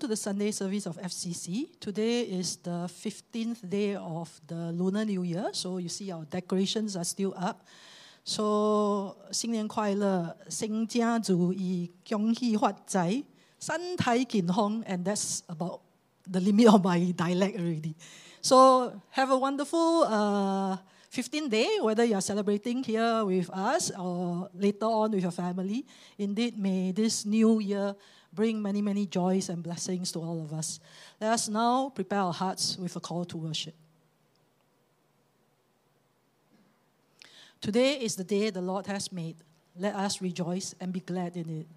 [0.00, 1.68] to the Sunday service of FCC.
[1.78, 6.96] Today is the 15th day of the Lunar New Year, so you see our decorations
[6.96, 7.60] are still up.
[8.24, 13.22] So 新年快乐，新家注意，恭喜发财，
[13.60, 15.80] 身体健康, and that's about
[16.24, 17.96] the limit of my dialect already.
[18.40, 20.78] So have a wonderful uh,
[21.11, 25.85] 15th day, whether you are celebrating here with us or later on with your family.
[26.17, 27.95] Indeed, may this new year
[28.31, 30.79] bring many, many joys and blessings to all of us.
[31.19, 33.75] Let us now prepare our hearts with a call to worship.
[37.59, 39.35] Today is the day the Lord has made.
[39.77, 41.67] Let us rejoice and be glad in it.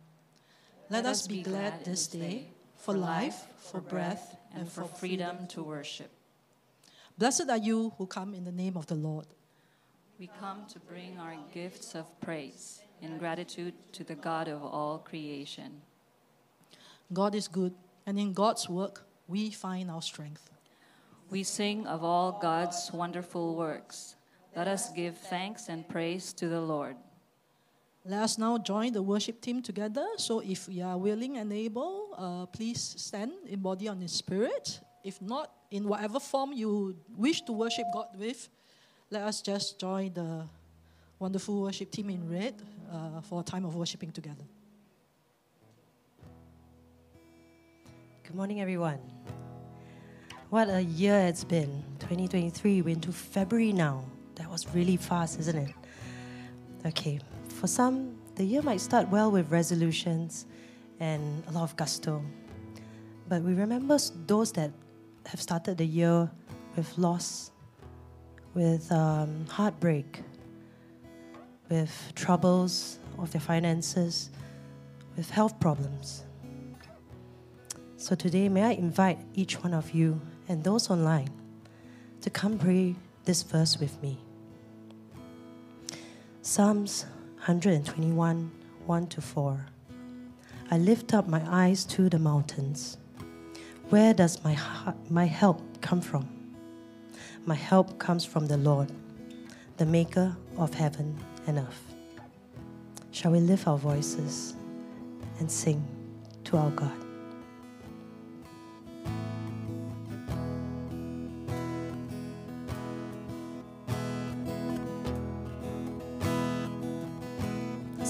[0.88, 5.62] Let, Let us be glad this day for life, for breath, and for freedom to
[5.62, 6.10] worship.
[7.16, 9.26] Blessed are you who come in the name of the Lord.
[10.18, 14.98] We come to bring our gifts of praise in gratitude to the God of all
[14.98, 15.80] creation.
[17.12, 17.72] God is good,
[18.04, 20.50] and in God's work we find our strength.
[21.30, 24.16] We sing of all God's wonderful works.
[24.56, 26.96] Let us give thanks and praise to the Lord.
[28.04, 30.06] Let us now join the worship team together.
[30.16, 34.80] So, if you are willing and able, uh, please stand in body and in spirit.
[35.04, 38.48] If not, in whatever form you wish to worship God with,
[39.10, 40.46] let us just join the
[41.18, 42.54] wonderful worship team in red
[42.90, 44.44] uh, for a time of worshiping together.
[48.22, 48.98] Good morning, everyone.
[50.48, 51.84] What a year it's been.
[51.98, 54.06] 2023, we're into February now.
[54.36, 55.74] That was really fast, isn't it?
[56.86, 60.46] Okay, for some, the year might start well with resolutions
[60.98, 62.22] and a lot of gusto.
[63.28, 64.70] But we remember those that
[65.26, 66.30] have started the year
[66.76, 67.50] with loss,
[68.54, 70.22] with um, heartbreak,
[71.68, 74.30] with troubles of their finances,
[75.16, 76.24] with health problems.
[77.96, 81.30] So today, may I invite each one of you and those online
[82.20, 82.94] to come pray
[83.24, 84.18] this verse with me.
[86.42, 87.06] Psalms
[87.36, 88.50] 121
[88.86, 89.66] 1 to 4.
[90.70, 92.98] I lift up my eyes to the mountains.
[93.90, 94.56] Where does my,
[95.10, 96.28] my help come from?
[97.46, 98.90] My help comes from the Lord,
[99.76, 101.94] the maker of heaven and earth.
[103.10, 104.54] Shall we lift our voices
[105.38, 105.84] and sing
[106.44, 107.04] to our God?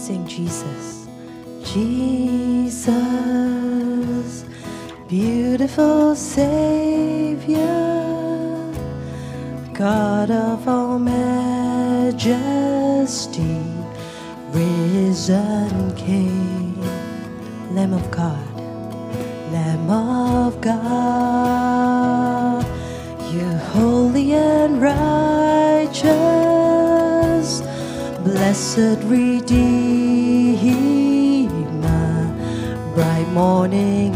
[0.04, 1.08] sing Jesus.
[1.62, 2.84] Jesus,
[5.14, 7.60] beautiful Savior,
[9.72, 12.32] God of all majesty,
[14.50, 16.74] risen King,
[17.76, 18.60] Lamb of God,
[19.52, 20.84] Lamb of God,
[23.32, 26.10] you're holy and righteous,
[28.24, 30.74] blessed Redeemer
[32.94, 34.13] bright morning.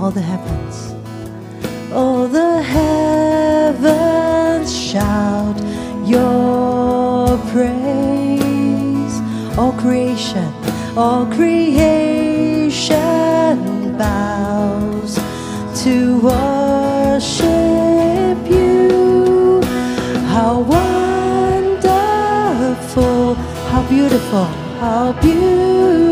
[0.00, 0.94] All the heavens,
[1.92, 3.90] all the heavens
[4.74, 5.58] shout
[6.06, 9.20] your praise.
[9.58, 10.50] All creation,
[10.96, 12.78] all creation
[13.98, 15.20] bows
[15.82, 17.48] to worship
[18.50, 19.60] you.
[20.34, 21.84] How wonderful,
[23.70, 24.46] how beautiful,
[24.80, 26.09] how beautiful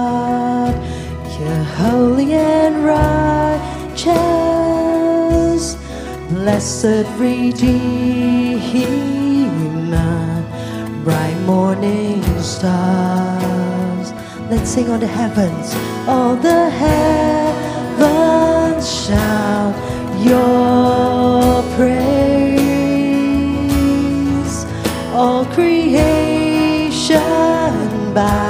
[1.39, 4.15] you're holy and righteous
[6.29, 8.59] blessed Redeemer,
[11.03, 13.38] bright morning stars.
[14.49, 15.75] Let's sing on the heavens,
[16.07, 17.69] all the heavens
[18.89, 19.75] shout
[20.17, 22.49] your praise.
[25.13, 27.19] All creation
[28.15, 28.48] bows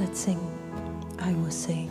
[0.00, 0.40] Let's sing.
[1.18, 1.90] I will sing.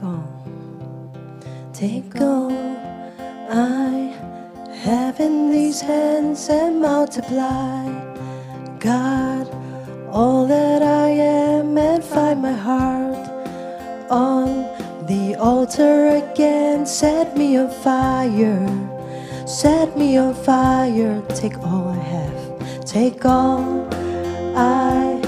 [0.00, 1.12] Take all,
[1.74, 2.50] take all
[3.50, 4.16] I
[4.82, 7.84] have in these hands and multiply.
[8.78, 9.46] God,
[10.10, 13.28] all that I am and find my heart
[14.10, 14.64] on
[15.06, 16.86] the altar again.
[16.86, 18.66] Set me on fire,
[19.46, 21.20] set me on fire.
[21.34, 23.86] Take all I have, take all
[24.56, 25.20] I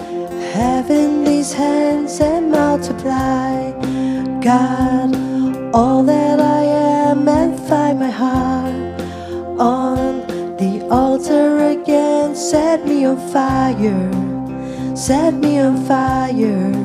[0.54, 3.41] have in these hands and multiply.
[4.52, 5.16] God,
[5.75, 9.00] all that I am and find my heart
[9.59, 10.26] on
[10.59, 12.37] the altar again.
[12.37, 14.12] Set me on fire,
[14.94, 16.81] set me on fire.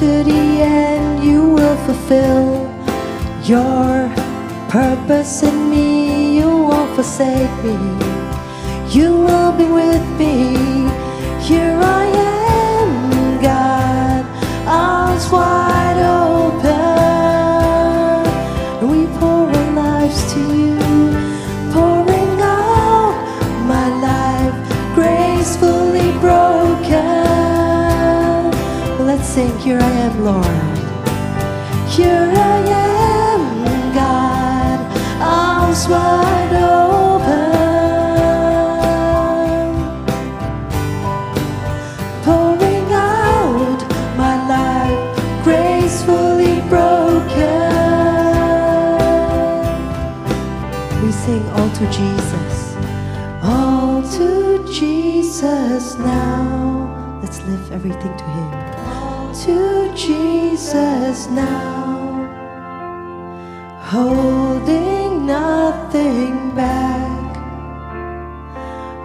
[0.00, 2.46] to the end, you will fulfill
[3.44, 4.08] your
[4.70, 6.38] purpose in me.
[6.38, 7.76] You won't forsake me.
[8.88, 10.49] You will be with me.
[30.20, 30.59] Lord.
[61.30, 62.26] now,
[63.80, 67.36] holding nothing back,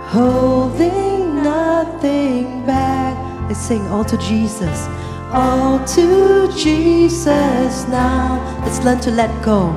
[0.10, 3.15] holding nothing back.
[3.48, 4.88] Let's sing all to Jesus,
[5.32, 8.41] all to Jesus now.
[8.63, 9.74] Let's learn to let go.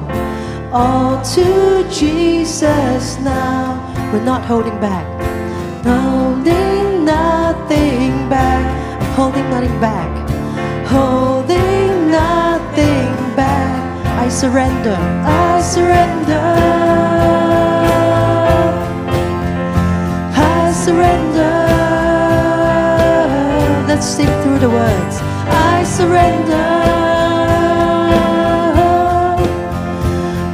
[0.72, 3.80] All to Jesus now.
[4.12, 5.06] We're not holding back.
[5.84, 9.00] Holding nothing back.
[9.00, 10.10] I'm holding nothing back.
[10.86, 11.37] Holding
[14.28, 14.94] I surrender,
[15.24, 16.44] I surrender,
[20.36, 21.54] I surrender.
[23.88, 25.16] Let's sing through the words.
[25.48, 26.66] I surrender,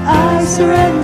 [0.07, 1.04] I surrender.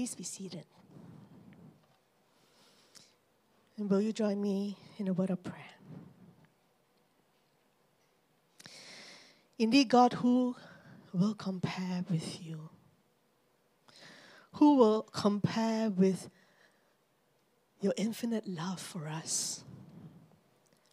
[0.00, 0.64] Please be seated.
[3.76, 5.76] And will you join me in a word of prayer?
[9.58, 10.56] Indeed, God, who
[11.12, 12.70] will compare with you?
[14.52, 16.30] Who will compare with
[17.82, 19.64] your infinite love for us?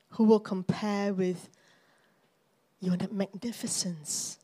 [0.10, 1.48] Who will compare with
[2.82, 4.38] your magnificence,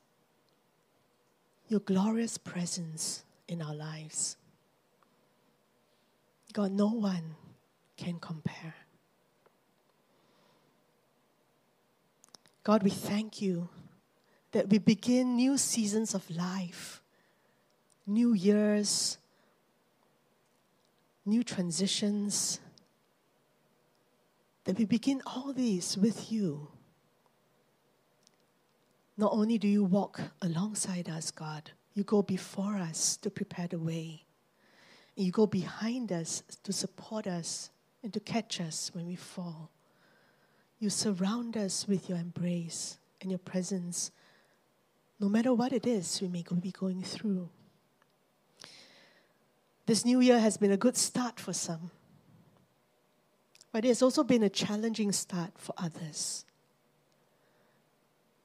[1.67, 4.37] your glorious presence in our lives?
[6.53, 7.35] God, no one
[7.97, 8.75] can compare.
[12.63, 13.69] God, we thank you
[14.51, 17.01] that we begin new seasons of life,
[18.05, 19.17] new years,
[21.25, 22.59] new transitions,
[24.65, 26.67] that we begin all these with you.
[29.17, 33.79] Not only do you walk alongside us, God, you go before us to prepare the
[33.79, 34.23] way.
[35.15, 37.69] And you go behind us to support us
[38.01, 39.69] and to catch us when we fall.
[40.79, 44.11] You surround us with your embrace and your presence,
[45.19, 47.49] no matter what it is we may be going through.
[49.85, 51.91] This new year has been a good start for some,
[53.71, 56.45] but it has also been a challenging start for others.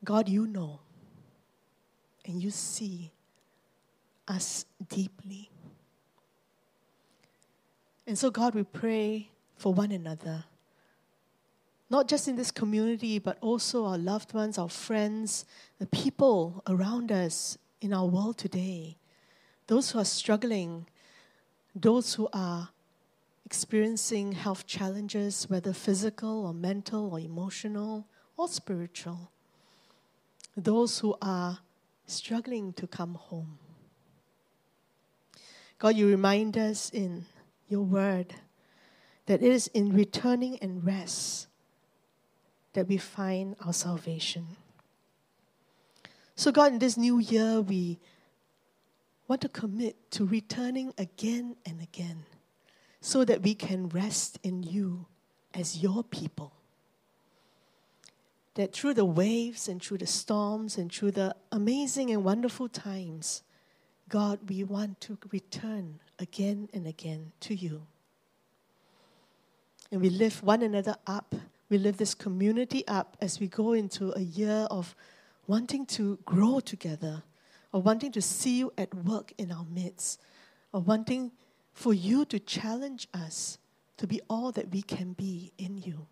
[0.04, 0.80] God, you know,
[2.24, 3.10] and you see
[4.26, 5.50] us deeply.
[8.08, 10.44] And so, God, we pray for one another,
[11.90, 15.44] not just in this community, but also our loved ones, our friends,
[15.78, 18.96] the people around us in our world today,
[19.66, 20.86] those who are struggling,
[21.74, 22.70] those who are
[23.44, 28.06] experiencing health challenges, whether physical or mental or emotional
[28.38, 29.30] or spiritual,
[30.56, 31.58] those who are
[32.06, 33.58] struggling to come home.
[35.78, 37.26] God, you remind us in
[37.68, 38.34] your word,
[39.26, 41.48] that it is in returning and rest
[42.72, 44.46] that we find our salvation.
[46.34, 47.98] So, God, in this new year, we
[49.26, 52.24] want to commit to returning again and again
[53.00, 55.06] so that we can rest in you
[55.54, 56.52] as your people.
[58.54, 63.42] That through the waves and through the storms and through the amazing and wonderful times,
[64.08, 67.82] God, we want to return again and again to you.
[69.90, 71.34] And we lift one another up.
[71.68, 74.94] We lift this community up as we go into a year of
[75.46, 77.22] wanting to grow together,
[77.72, 80.20] of wanting to see you at work in our midst,
[80.72, 81.32] of wanting
[81.72, 83.58] for you to challenge us
[83.96, 86.06] to be all that we can be in you.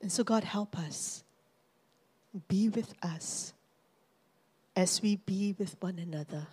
[0.00, 1.24] And so, God, help us.
[2.48, 3.54] Be with us
[4.76, 6.46] as we be with one another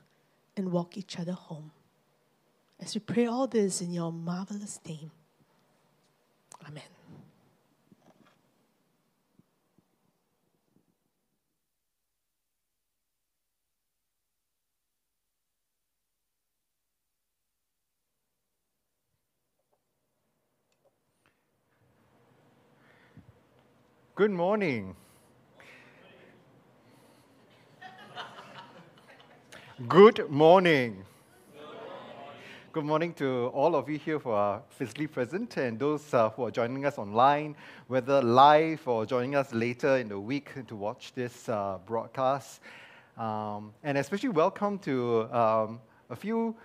[0.55, 1.71] and walk each other home.
[2.79, 5.11] As we pray all this in your marvelous name.
[6.67, 6.83] Amen.
[24.13, 24.95] Good morning.
[29.87, 31.05] Good morning.
[32.73, 36.43] Good morning to all of you here who are physically present and those uh, who
[36.43, 37.55] are joining us online,
[37.87, 42.59] whether live or joining us later in the week to watch this uh, broadcast.
[43.17, 46.55] Um, and especially welcome to um, a few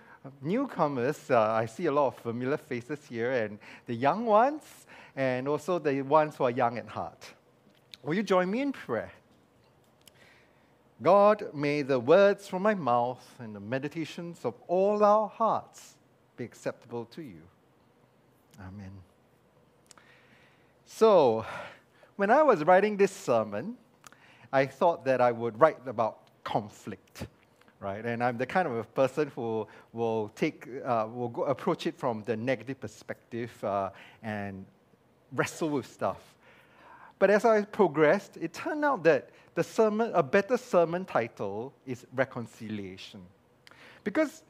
[0.41, 1.31] newcomers.
[1.31, 4.63] Uh, I see a lot of familiar faces here, and the young ones,
[5.15, 7.25] and also the ones who are young at heart.
[8.03, 9.11] Will you join me in prayer?
[11.01, 15.95] God, may the words from my mouth and the meditations of all our hearts
[16.35, 17.41] be acceptable to you.
[18.59, 18.91] Amen.
[20.85, 21.45] So,
[22.15, 23.77] when I was writing this sermon,
[24.51, 27.27] I thought that I would write about conflict,
[27.79, 28.03] right?
[28.03, 31.95] And I'm the kind of a person who will take, uh, will go approach it
[31.95, 33.91] from the negative perspective uh,
[34.23, 34.65] and
[35.33, 36.17] wrestle with stuff.
[37.19, 42.05] But as I progressed, it turned out that the sermon, a better sermon title is
[42.13, 43.19] reconciliation.
[44.03, 44.43] Because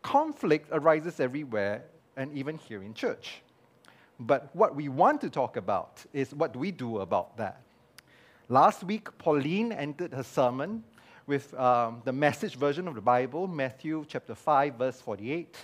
[0.00, 1.84] conflict arises everywhere
[2.16, 3.42] and even here in church.
[4.18, 7.60] But what we want to talk about is what we do about that.
[8.48, 10.82] Last week, Pauline ended her sermon
[11.26, 15.58] with um, the message version of the Bible, Matthew chapter 5, verse 48.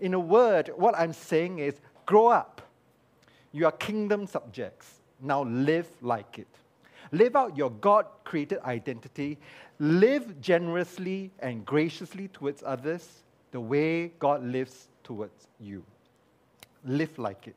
[0.00, 2.60] In a word, what I'm saying is grow up.
[3.52, 5.00] You are kingdom subjects.
[5.22, 6.48] Now live like it.
[7.12, 9.38] Live out your God created identity.
[9.78, 15.82] Live generously and graciously towards others the way God lives towards you.
[16.84, 17.56] Live like it.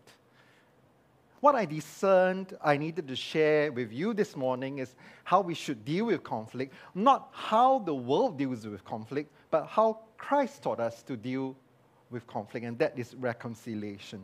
[1.40, 5.84] What I discerned I needed to share with you this morning is how we should
[5.84, 11.04] deal with conflict, not how the world deals with conflict, but how Christ taught us
[11.04, 11.56] to deal
[12.10, 14.24] with conflict, and that is reconciliation.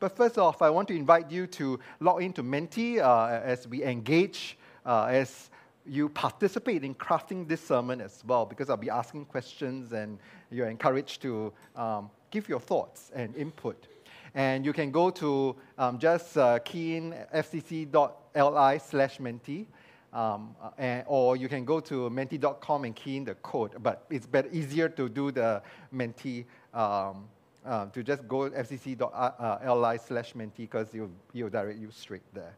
[0.00, 3.82] But first off, I want to invite you to log into Menti uh, as we
[3.82, 4.56] engage,
[4.86, 5.50] uh, as
[5.84, 10.18] you participate in crafting this sermon as well, because I'll be asking questions and
[10.50, 13.88] you're encouraged to um, give your thoughts and input.
[14.34, 19.66] And you can go to um, just uh, key in fcc.li slash menti,
[20.12, 23.82] um, and, or you can go to menti.com and key in the code.
[23.82, 27.24] But it's better, easier to do the menti, um,
[27.68, 32.56] uh, to just go fcc.li slash menti because you'll, you'll direct you straight there.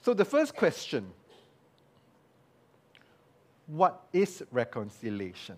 [0.00, 1.12] So the first question,
[3.66, 5.56] what is reconciliation?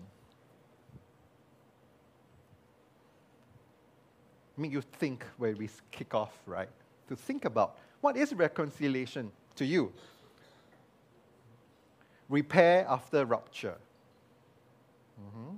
[4.57, 6.69] make you think where we kick off, right?
[7.09, 9.91] To think about what is reconciliation to you?
[12.29, 13.75] Repair after rupture.
[15.19, 15.55] Mm-hmm.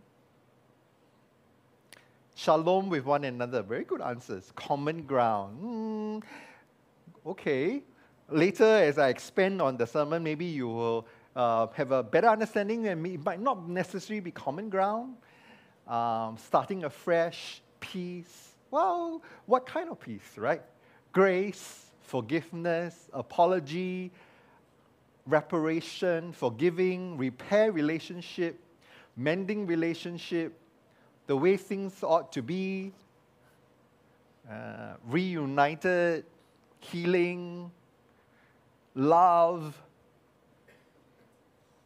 [2.40, 3.64] Shalom with one another.
[3.64, 4.52] Very good answers.
[4.56, 5.58] Common ground.
[5.60, 6.24] Mm,
[7.26, 7.82] okay.
[8.30, 12.90] Later, as I expand on the sermon, maybe you will uh, have a better understanding,
[12.90, 15.16] and it might not necessarily be common ground.
[15.88, 20.62] Um, starting afresh, peace, well, what kind of peace, right?
[21.14, 24.12] Grace, forgiveness, apology,
[25.26, 28.64] reparation, forgiving, repair relationship,
[29.16, 30.54] mending relationship,
[31.28, 32.92] the way things ought to be,
[34.50, 36.26] uh, reunited,
[36.80, 37.70] healing,
[38.96, 39.80] love,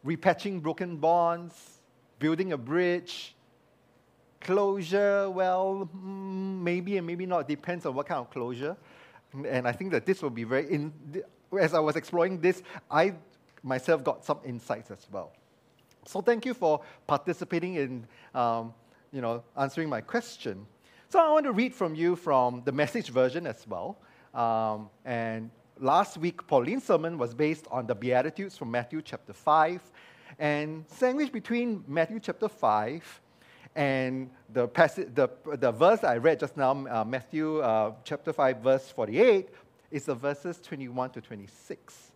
[0.06, 1.80] repatching broken bonds,
[2.20, 3.36] building a bridge,
[4.42, 7.48] Closure, well, mm, maybe and maybe not.
[7.48, 8.76] Depends on what kind of closure.
[9.48, 10.92] And I think that this will be very, in,
[11.60, 13.14] as I was exploring this, I
[13.62, 15.32] myself got some insights as well.
[16.08, 18.74] So thank you for participating in, um,
[19.12, 20.66] you know, answering my question.
[21.10, 23.98] So I want to read from you from the message version as well.
[24.34, 29.82] Um, and last week, Pauline's sermon was based on the Beatitudes from Matthew chapter 5.
[30.40, 33.22] And sandwiched between Matthew chapter 5
[33.76, 38.58] and the, passage, the, the verse I read just now, uh, Matthew uh, chapter 5,
[38.58, 39.50] verse 48,
[39.92, 42.12] is the verses 21 to 26.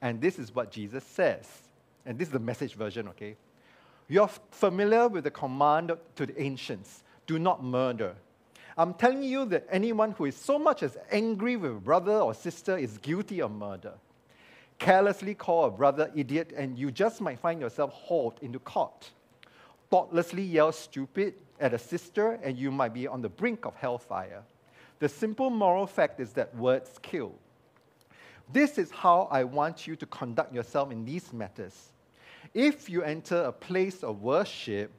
[0.00, 1.48] And this is what Jesus says.
[2.04, 3.36] And this is the message version, okay?
[4.12, 8.14] You're familiar with the command to the ancients do not murder.
[8.76, 12.34] I'm telling you that anyone who is so much as angry with a brother or
[12.34, 13.94] sister is guilty of murder.
[14.78, 19.12] Carelessly call a brother idiot, and you just might find yourself hauled into court
[19.88, 24.42] thoughtlessly yell stupid at a sister, and you might be on the brink of hellfire.
[24.98, 27.32] The simple moral fact is that words kill.
[28.52, 31.91] This is how I want you to conduct yourself in these matters.
[32.54, 34.92] If you enter a place of worship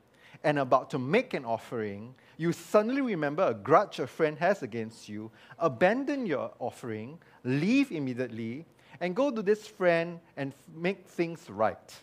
[0.44, 5.08] and about to make an offering, you suddenly remember a grudge a friend has against
[5.08, 8.66] you, abandon your offering, leave immediately,
[9.00, 11.94] and go to this friend and make things right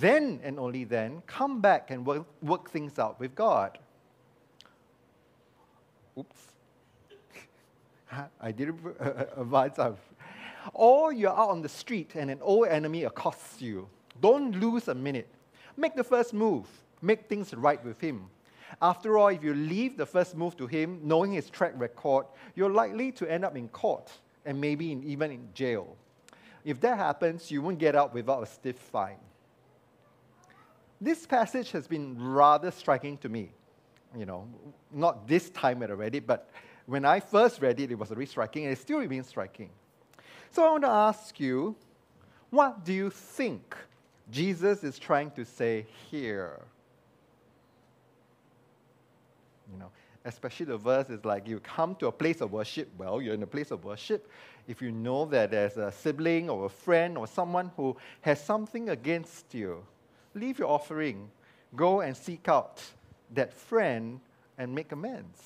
[0.00, 3.78] then and only then come back and work, work things out with God.
[6.18, 6.36] Oops.
[8.40, 8.80] I didn't
[9.36, 9.78] advise.
[10.74, 13.88] Or you're out on the street and an old enemy accosts you.
[14.20, 15.28] Don't lose a minute.
[15.76, 16.66] Make the first move.
[17.00, 18.28] Make things right with him.
[18.82, 22.70] After all, if you leave the first move to him, knowing his track record, you're
[22.70, 24.10] likely to end up in court
[24.44, 25.96] and maybe in, even in jail.
[26.64, 29.16] If that happens, you won't get out without a stiff fine.
[31.00, 33.52] This passage has been rather striking to me.
[34.16, 34.48] You know,
[34.92, 36.50] not this time when I read it, but
[36.86, 39.70] when I first read it, it was really striking, and it still remains striking.
[40.50, 41.76] So I want to ask you,
[42.50, 43.76] what do you think
[44.30, 46.60] Jesus is trying to say here?
[49.72, 49.90] You know,
[50.24, 52.88] especially the verse is like you come to a place of worship.
[52.98, 54.30] Well, you're in a place of worship.
[54.66, 58.90] If you know that there's a sibling or a friend or someone who has something
[58.90, 59.82] against you,
[60.34, 61.30] leave your offering,
[61.74, 62.82] go and seek out
[63.34, 64.20] that friend
[64.58, 65.42] and make amends.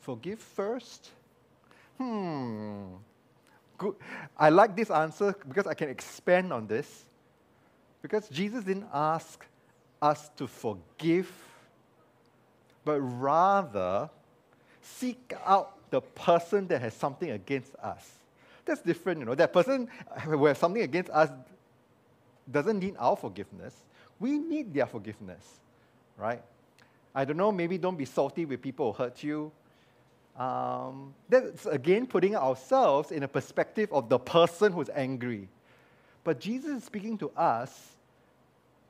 [0.00, 1.10] Forgive first?
[1.98, 2.94] Hmm.
[3.78, 3.94] Good.
[4.36, 7.04] I like this answer because I can expand on this.
[8.02, 9.44] Because Jesus didn't ask
[10.00, 11.30] us to forgive,
[12.84, 14.10] but rather
[14.82, 18.08] seek out the person that has something against us.
[18.64, 19.34] That's different, you know.
[19.34, 19.88] That person
[20.22, 21.30] who has something against us
[22.50, 23.74] doesn't need our forgiveness.
[24.20, 25.44] We need their forgiveness,
[26.16, 26.42] right?
[27.14, 29.50] I don't know, maybe don't be salty with people who hurt you.
[30.38, 35.48] Um, that's again putting ourselves in a perspective of the person who's angry.
[36.22, 37.96] But Jesus is speaking to us,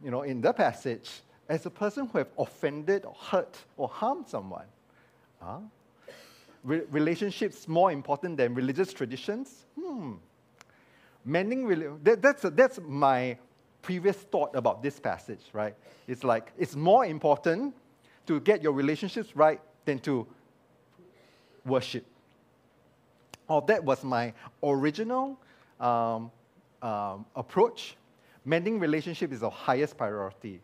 [0.05, 4.29] you know, in the passage as a person who have offended or hurt or harmed
[4.29, 4.67] someone?
[5.41, 5.59] Huh?
[6.65, 9.65] Re- relationships more important than religious traditions?
[9.81, 10.15] Hmm.
[11.25, 13.39] Mending, rela- that, that's, that's my
[13.83, 15.75] previous thought about this passage, right?
[16.07, 17.75] It's like it's more important
[18.27, 20.27] to get your relationships right than to
[21.69, 22.05] worship.
[23.49, 25.39] Or that was my original
[25.81, 26.31] um,
[26.83, 27.97] um, approach.
[28.45, 30.61] Mending relationship is the highest priority.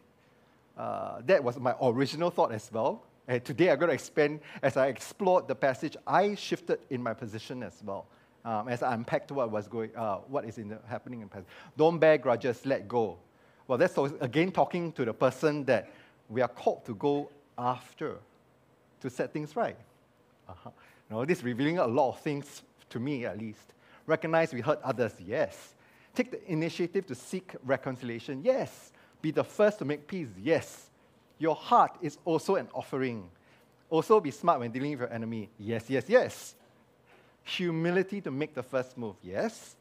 [0.76, 3.02] Uh, that was my original thought as well.
[3.26, 7.14] And today I'm going to expand, as I explored the passage, I shifted in my
[7.14, 8.06] position as well.
[8.44, 11.32] Um, as I unpacked what was going, uh, what is in the, happening in the
[11.32, 11.48] passage.
[11.78, 13.16] Don't bear grudges, let go.
[13.66, 15.90] Well, that's always, again talking to the person that
[16.28, 18.16] we are called to go after
[19.00, 19.76] to set things right.
[20.48, 20.70] Uh-huh.
[21.08, 23.74] You know, this is revealing a lot of things to me, at least.
[24.06, 25.74] Recognize we hurt others, yes.
[26.14, 28.92] Take the initiative to seek reconciliation, yes.
[29.20, 30.90] Be the first to make peace, yes.
[31.38, 33.28] Your heart is also an offering.
[33.90, 36.54] Also, be smart when dealing with your enemy, yes, yes, yes.
[37.44, 39.76] Humility to make the first move, yes.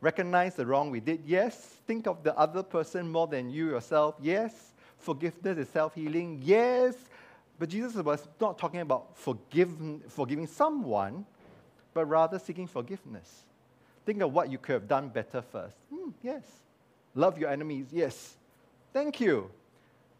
[0.00, 1.56] Recognize the wrong we did, yes.
[1.86, 4.72] Think of the other person more than you yourself, yes.
[4.98, 6.94] Forgiveness is self healing, yes.
[7.58, 11.24] But Jesus was not talking about forgiving, forgiving someone,
[11.94, 13.44] but rather seeking forgiveness.
[14.04, 15.76] Think of what you could have done better first.
[15.92, 16.42] Hmm, yes.
[17.14, 17.86] Love your enemies.
[17.92, 18.36] Yes.
[18.92, 19.50] Thank you.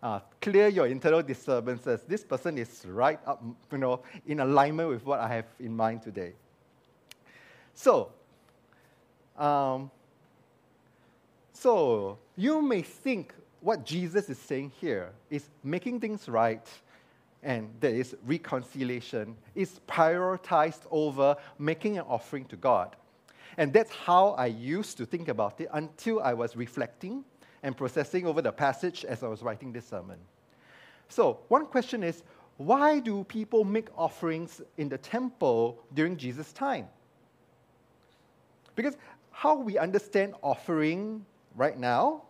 [0.03, 2.01] Uh, clear your internal disturbances.
[2.07, 6.03] This person is right up, you know, in alignment with what I have in mind
[6.03, 6.33] today.
[7.75, 8.11] So,
[9.39, 9.91] um,
[11.53, 16.67] so you may think what Jesus is saying here is making things right
[17.43, 22.97] and there is reconciliation is prioritized over making an offering to God.
[23.57, 27.25] And that's how I used to think about it until I was reflecting
[27.63, 30.19] and processing over the passage as I was writing this sermon.
[31.09, 32.23] So, one question is
[32.57, 36.89] why do people make offerings in the temple during Jesus' time?
[38.75, 38.97] Because
[39.31, 41.25] how we understand offering
[41.57, 42.23] right now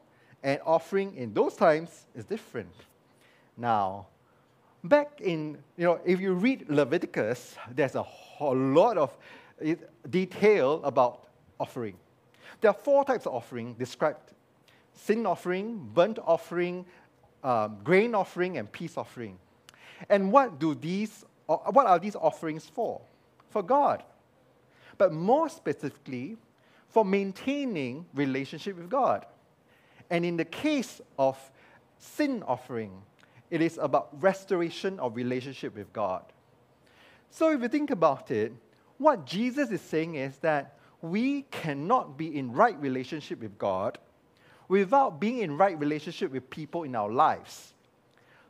[0.42, 2.72] and offering in those times is different.
[3.56, 4.06] Now,
[4.84, 9.16] back in, you know, if you read Leviticus, there's a whole lot of
[10.10, 11.28] detail about
[11.58, 11.96] offering.
[12.60, 14.32] There are four types of offering described
[14.94, 16.84] sin offering, burnt offering,
[17.42, 19.38] um, grain offering, and peace offering.
[20.08, 23.00] And what do these, what are these offerings for?
[23.50, 24.02] For God.
[24.98, 26.36] But more specifically,
[26.88, 29.24] for maintaining relationship with God.
[30.10, 31.38] And in the case of
[31.98, 32.92] sin offering,
[33.52, 36.24] it is about restoration of relationship with God.
[37.28, 38.50] So if you think about it,
[38.96, 43.98] what Jesus is saying is that we cannot be in right relationship with God
[44.68, 47.74] without being in right relationship with people in our lives.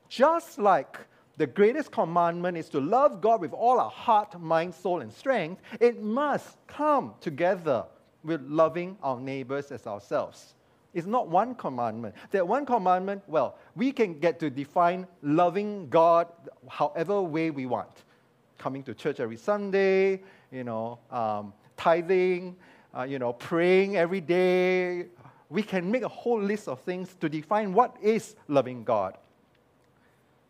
[0.08, 0.98] Just like
[1.36, 5.60] the greatest commandment is to love God with all our heart, mind, soul, and strength,
[5.80, 7.86] it must come together
[8.22, 10.54] with loving our neighbors as ourselves.
[10.94, 12.14] It's not one commandment.
[12.30, 16.28] That one commandment, well, we can get to define loving God
[16.68, 18.04] however way we want.
[18.58, 20.20] Coming to church every Sunday,
[20.50, 22.56] you know, um, tithing,
[22.96, 25.06] uh, you know, praying every day.
[25.48, 29.16] We can make a whole list of things to define what is loving God.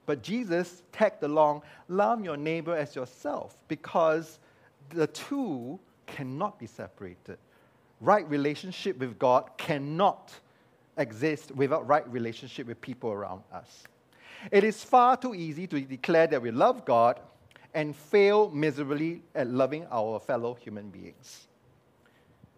[0.06, 4.40] But Jesus tagged along, love your neighbor as yourself, because
[4.90, 7.38] the two cannot be separated.
[8.02, 10.32] Right relationship with God cannot
[10.98, 13.84] exist without right relationship with people around us.
[14.50, 17.20] It is far too easy to declare that we love God
[17.72, 21.46] and fail miserably at loving our fellow human beings.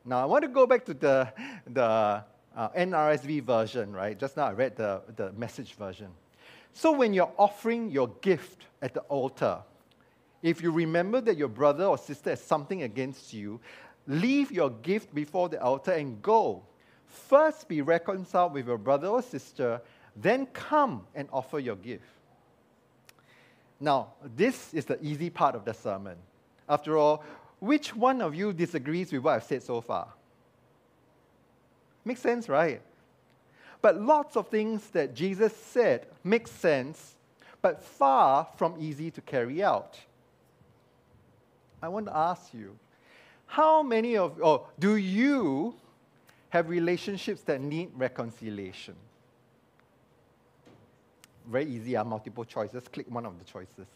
[0.03, 1.31] Now, I want to go back to the,
[1.67, 1.83] the
[2.57, 4.19] uh, NRSV version, right?
[4.19, 6.09] Just now I read the, the message version.
[6.73, 9.59] So, when you're offering your gift at the altar,
[10.45, 13.61] if you remember that your brother or sister has something against you,
[14.07, 16.63] leave your gift before the altar and go.
[17.07, 19.81] First be reconciled with your brother or sister,
[20.17, 22.05] then come and offer your gift.
[23.81, 26.17] Now, this is the easy part of the sermon.
[26.69, 27.25] After all,
[27.61, 30.09] which one of you disagrees with what I've said so far?
[32.05, 32.81] Makes sense, right?
[33.81, 37.17] But lots of things that Jesus said make sense,
[37.61, 39.99] but far from easy to carry out.
[41.83, 42.79] I want to ask you
[43.47, 45.75] how many of, oh, do you
[46.49, 48.95] have relationships that need reconciliation?
[51.47, 52.89] Very easy, uh, multiple choices.
[52.89, 53.87] Click one of the choices.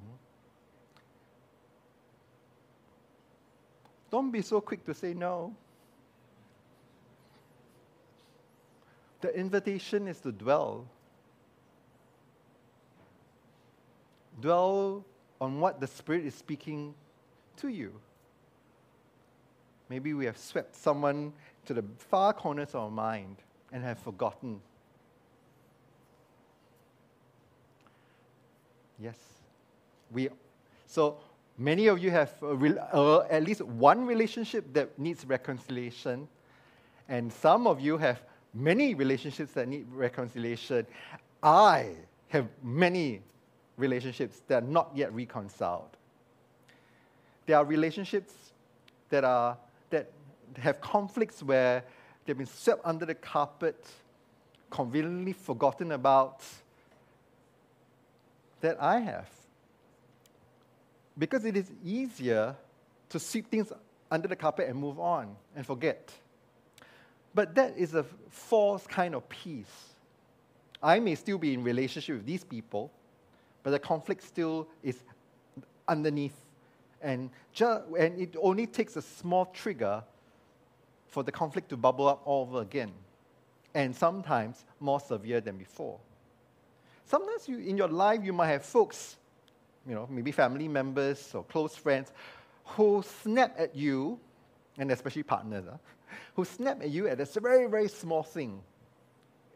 [0.00, 0.16] Hmm?
[4.10, 5.54] Don't be so quick to say no.
[9.20, 10.86] The invitation is to dwell.
[14.40, 15.04] Dwell
[15.40, 16.94] on what the Spirit is speaking
[17.56, 17.92] to you.
[19.88, 21.32] Maybe we have swept someone
[21.66, 23.36] to the far corners of our mind
[23.72, 24.60] and have forgotten.
[28.98, 29.18] Yes.
[30.10, 30.28] We,
[30.86, 31.18] so
[31.58, 36.28] many of you have uh, at least one relationship that needs reconciliation,
[37.08, 38.22] and some of you have
[38.54, 40.86] many relationships that need reconciliation.
[41.42, 41.90] I
[42.28, 43.20] have many
[43.76, 45.96] relationships that are not yet reconciled.
[47.46, 48.32] There are relationships
[49.10, 49.56] that, are,
[49.90, 50.10] that
[50.58, 51.84] have conflicts where
[52.24, 53.84] they've been swept under the carpet,
[54.70, 56.42] conveniently forgotten about,
[58.60, 59.28] that I have.
[61.18, 62.56] Because it is easier
[63.10, 63.72] to sweep things
[64.10, 66.12] under the carpet and move on and forget.
[67.34, 69.90] But that is a false kind of peace.
[70.82, 72.90] I may still be in relationship with these people,
[73.64, 75.02] but the conflict still is
[75.88, 76.36] underneath.
[77.02, 80.04] And, ju- and it only takes a small trigger
[81.08, 82.92] for the conflict to bubble up all over again,
[83.74, 85.98] and sometimes more severe than before.
[87.06, 89.16] Sometimes you, in your life, you might have folks,
[89.86, 92.12] you know, maybe family members or close friends,
[92.64, 94.18] who snap at you,
[94.78, 95.76] and especially partners, uh,
[96.34, 98.60] who snap at you at a very, very small thing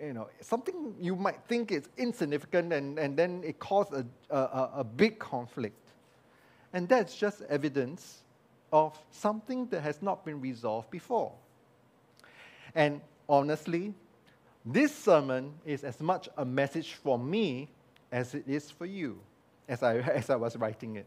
[0.00, 4.70] you know, something you might think is insignificant and, and then it caused a, a,
[4.76, 5.90] a big conflict.
[6.72, 8.22] And that's just evidence
[8.72, 11.32] of something that has not been resolved before.
[12.74, 13.94] And honestly,
[14.64, 17.70] this sermon is as much a message for me
[18.12, 19.18] as it is for you,
[19.68, 21.06] as I, as I was writing it.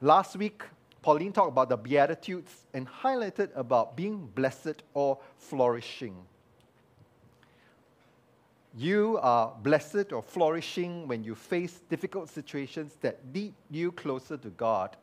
[0.00, 0.62] Last week,
[1.02, 6.16] Pauline talked about the Beatitudes and highlighted about being blessed or flourishing.
[8.76, 14.48] You are blessed or flourishing when you face difficult situations that lead you closer to
[14.50, 14.96] God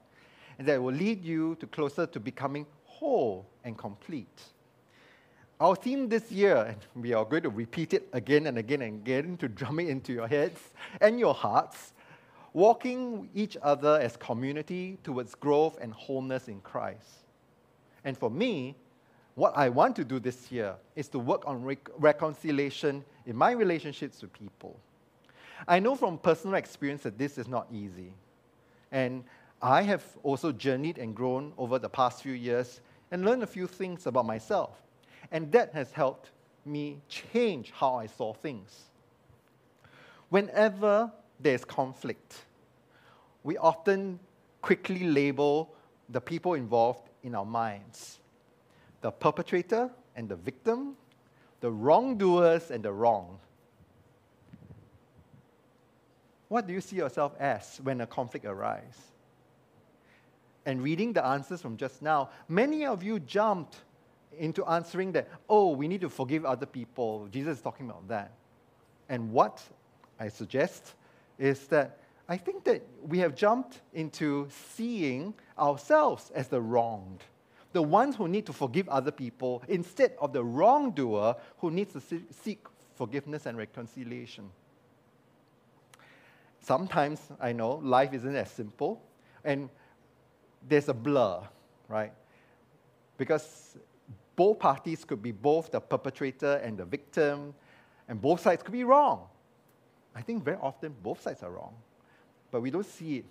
[0.59, 4.41] and that will lead you to closer to becoming whole and complete.
[5.61, 8.99] Our theme this year, and we are going to repeat it again and again and
[9.01, 10.59] again to drum it into your heads
[10.99, 11.93] and your hearts,
[12.51, 17.25] walking each other as community towards growth and wholeness in Christ.
[18.03, 18.75] And for me,
[19.41, 23.53] what I want to do this year is to work on rec- reconciliation in my
[23.53, 24.79] relationships with people.
[25.67, 28.13] I know from personal experience that this is not easy.
[28.91, 29.23] And
[29.59, 33.65] I have also journeyed and grown over the past few years and learned a few
[33.65, 34.79] things about myself.
[35.31, 36.29] And that has helped
[36.63, 38.91] me change how I saw things.
[40.29, 42.43] Whenever there's conflict,
[43.41, 44.19] we often
[44.61, 45.73] quickly label
[46.09, 48.19] the people involved in our minds
[49.01, 50.95] the perpetrator and the victim,
[51.59, 53.39] the wrongdoers and the wrong.
[56.47, 58.95] What do you see yourself as when a conflict arises?
[60.65, 63.77] And reading the answers from just now, many of you jumped
[64.37, 67.27] into answering that, oh, we need to forgive other people.
[67.31, 68.31] Jesus is talking about that.
[69.09, 69.61] And what
[70.19, 70.93] I suggest
[71.39, 71.97] is that
[72.29, 77.23] I think that we have jumped into seeing ourselves as the wronged
[77.73, 82.01] the ones who need to forgive other people instead of the wrongdoer who needs to
[82.43, 82.59] seek
[82.95, 84.49] forgiveness and reconciliation.
[86.61, 89.01] Sometimes I know life isn't as simple,
[89.43, 89.69] and
[90.67, 91.41] there's a blur,
[91.87, 92.13] right?
[93.17, 93.77] Because
[94.35, 97.53] both parties could be both the perpetrator and the victim,
[98.07, 99.27] and both sides could be wrong.
[100.13, 101.73] I think very often both sides are wrong,
[102.51, 103.25] but we don't see it.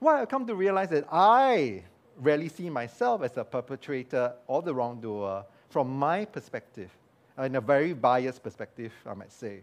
[0.00, 1.84] What I come to realize that I
[2.18, 6.90] rarely see myself as a perpetrator or the wrongdoer from my perspective,
[7.38, 9.62] in a very biased perspective, I might say.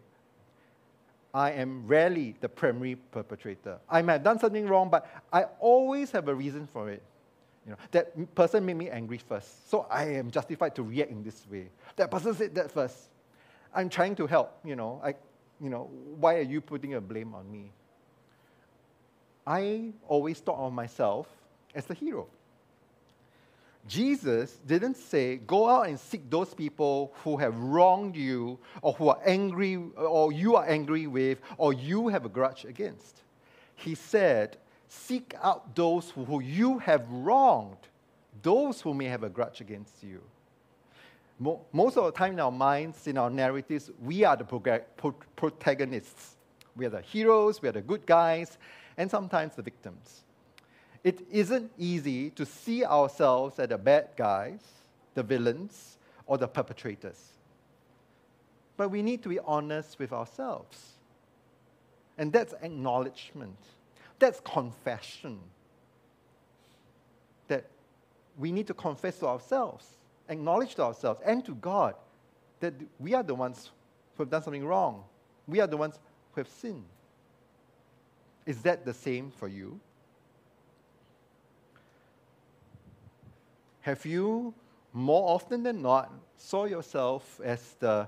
[1.33, 3.77] I am rarely the primary perpetrator.
[3.87, 7.03] I might have done something wrong, but I always have a reason for it.
[7.65, 11.23] You know, that person made me angry first, so I am justified to react in
[11.23, 11.69] this way.
[11.97, 12.97] That person said that first.
[13.75, 14.99] I'm trying to help, you know.
[15.03, 15.13] I,
[15.61, 17.71] you know, why are you putting a blame on me?
[19.45, 21.27] I always thought of myself
[21.75, 22.27] as the hero.
[23.87, 29.09] Jesus didn't say, go out and seek those people who have wronged you or who
[29.09, 33.21] are angry or you are angry with or you have a grudge against.
[33.75, 34.57] He said,
[34.87, 37.77] seek out those who you have wronged,
[38.43, 40.21] those who may have a grudge against you.
[41.71, 44.43] Most of the time in our minds, in our narratives, we are the
[45.35, 46.35] protagonists.
[46.75, 48.57] We are the heroes, we are the good guys,
[48.97, 50.23] and sometimes the victims
[51.03, 54.59] it isn't easy to see ourselves as the bad guys,
[55.15, 57.33] the villains, or the perpetrators.
[58.77, 60.93] but we need to be honest with ourselves.
[62.17, 63.57] And that's acknowledgement,
[64.19, 65.39] that's confession.
[67.49, 67.65] That
[68.37, 69.85] we need to confess to ourselves,
[70.29, 71.95] acknowledge to ourselves and to God
[72.61, 73.71] that we are the ones
[74.15, 75.03] who have done something wrong.
[75.45, 75.99] We are the ones
[76.31, 76.85] who have sinned.
[78.45, 79.79] Is that the same for you?
[83.81, 84.53] Have you,
[84.93, 88.07] more often than not, saw yourself as the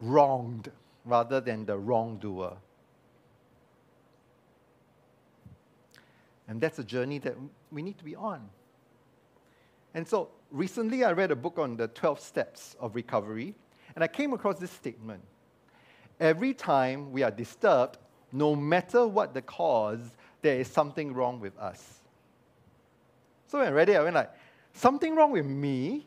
[0.00, 0.70] wronged
[1.04, 2.56] rather than the wrongdoer?
[6.48, 7.36] And that's a journey that
[7.70, 8.48] we need to be on.
[9.94, 13.54] And so recently I read a book on the 12 steps of recovery,
[13.94, 15.22] and I came across this statement.
[16.18, 17.98] Every time we are disturbed,
[18.32, 20.00] no matter what the cause,
[20.42, 22.00] there is something wrong with us.
[23.46, 24.30] So when I read it, I went like,
[24.72, 26.06] something wrong with me?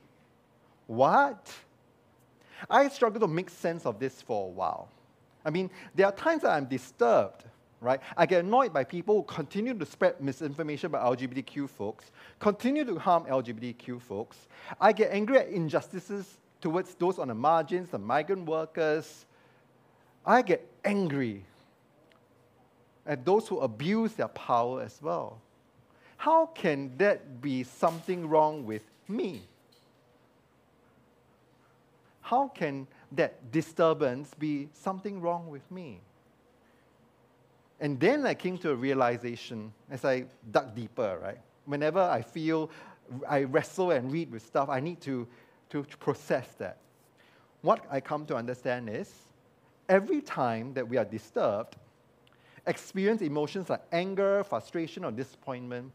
[0.88, 1.52] What?
[2.70, 4.90] I struggled to make sense of this for a while.
[5.46, 7.44] I mean, there are times that I'm disturbed,
[7.82, 8.00] right?
[8.16, 12.98] I get annoyed by people who continue to spread misinformation about LGBTQ folks, continue to
[12.98, 14.48] harm LGBTQ folks.
[14.80, 19.26] I get angry at injustices towards those on the margins, the migrant workers.
[20.26, 21.44] I get angry
[23.06, 25.42] at those who abuse their power as well.
[26.24, 29.42] How can that be something wrong with me?
[32.22, 36.00] How can that disturbance be something wrong with me?
[37.82, 41.40] And then I came to a realization as I dug deeper, right?
[41.66, 42.70] Whenever I feel
[43.28, 45.28] I wrestle and read with stuff, I need to,
[45.72, 46.78] to process that.
[47.64, 49.12] What I come to understand is
[49.90, 51.76] every time that we are disturbed,
[52.66, 55.92] experience emotions like anger, frustration, or disappointment,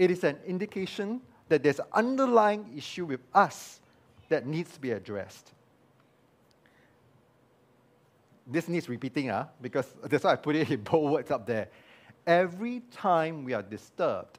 [0.00, 1.20] it is an indication
[1.50, 3.82] that there's an underlying issue with us
[4.30, 5.52] that needs to be addressed.
[8.46, 11.68] This needs repeating, uh, because that's why I put it in bold words up there.
[12.26, 14.38] Every time we are disturbed,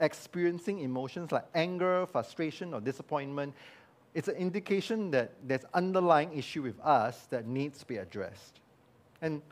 [0.00, 3.54] experiencing emotions like anger, frustration, or disappointment,
[4.14, 8.58] it's an indication that there's underlying issue with us that needs to be addressed.
[9.20, 9.42] And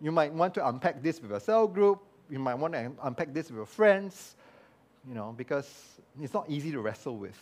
[0.00, 2.02] you might want to unpack this with a cell group.
[2.30, 4.36] You might want to unpack this with your friends,
[5.06, 5.68] you know, because
[6.20, 7.38] it's not easy to wrestle with.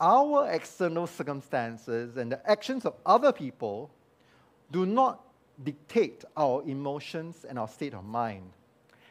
[0.00, 3.90] Our external circumstances and the actions of other people
[4.70, 5.20] do not
[5.62, 8.50] dictate our emotions and our state of mind.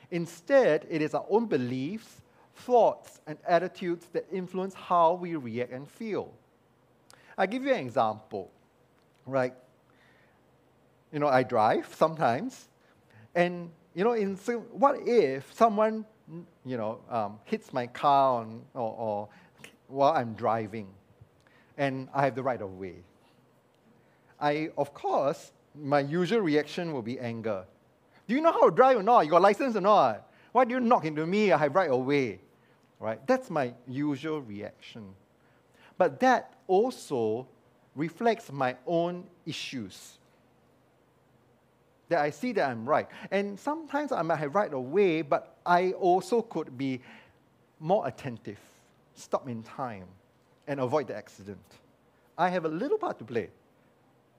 [0.10, 2.22] Instead, it is our own beliefs,
[2.56, 6.34] thoughts, and attitudes that influence how we react and feel.
[7.38, 8.50] i give you an example,
[9.28, 9.54] right?
[11.12, 12.68] you know, I drive sometimes,
[13.34, 13.70] and
[14.00, 14.38] you know, in
[14.72, 16.06] what if someone,
[16.64, 19.30] you know, um, hits my car on, or, or
[19.90, 20.88] while I'm driving,
[21.78, 23.04] and I have the right of way?
[24.40, 27.66] I, of course, my usual reaction will be anger.
[28.26, 29.26] Do you know how to drive or not?
[29.26, 30.32] You got license or not?
[30.54, 31.52] Why do you knock into me?
[31.52, 32.40] I have right of way.
[33.02, 33.20] Right?
[33.28, 35.14] That's my usual reaction.
[35.98, 37.50] But that also
[37.98, 40.19] reflects my own issues
[42.10, 43.08] that I see that I'm right.
[43.32, 47.02] And sometimes I might have right away, but I also could be
[47.80, 48.60] more attentive,
[49.16, 50.08] stop in time,
[50.68, 51.64] and avoid the accident.
[52.38, 53.50] I have a little part to play.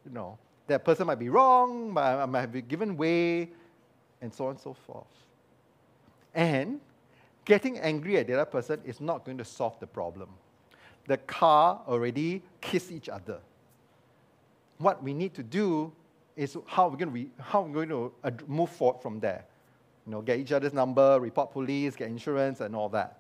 [0.05, 3.51] You know, that person might be wrong, but I might have given way,
[4.21, 5.07] and so on and so forth.
[6.35, 6.81] And
[7.45, 10.29] getting angry at the other person is not going to solve the problem.
[11.07, 13.39] The car already kissed each other.
[14.79, 15.93] What we need to do
[16.37, 18.13] is how we're going to, re- how we're going to
[18.47, 19.45] move forward from there.
[20.07, 23.19] You know, get each other's number, report police, get insurance, and all that.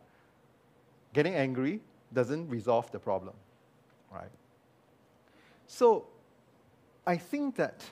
[1.12, 1.80] Getting angry
[2.12, 3.34] doesn't resolve the problem,
[4.12, 4.30] right?
[5.66, 6.06] So,
[7.06, 7.84] I think that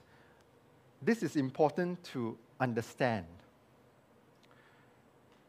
[1.03, 3.27] this is important to understand.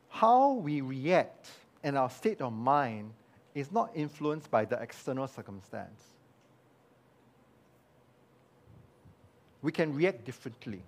[0.10, 1.50] How we react
[1.84, 3.14] and our state of mind
[3.56, 6.04] is not influenced by the external circumstance.
[9.62, 10.82] We can react differently.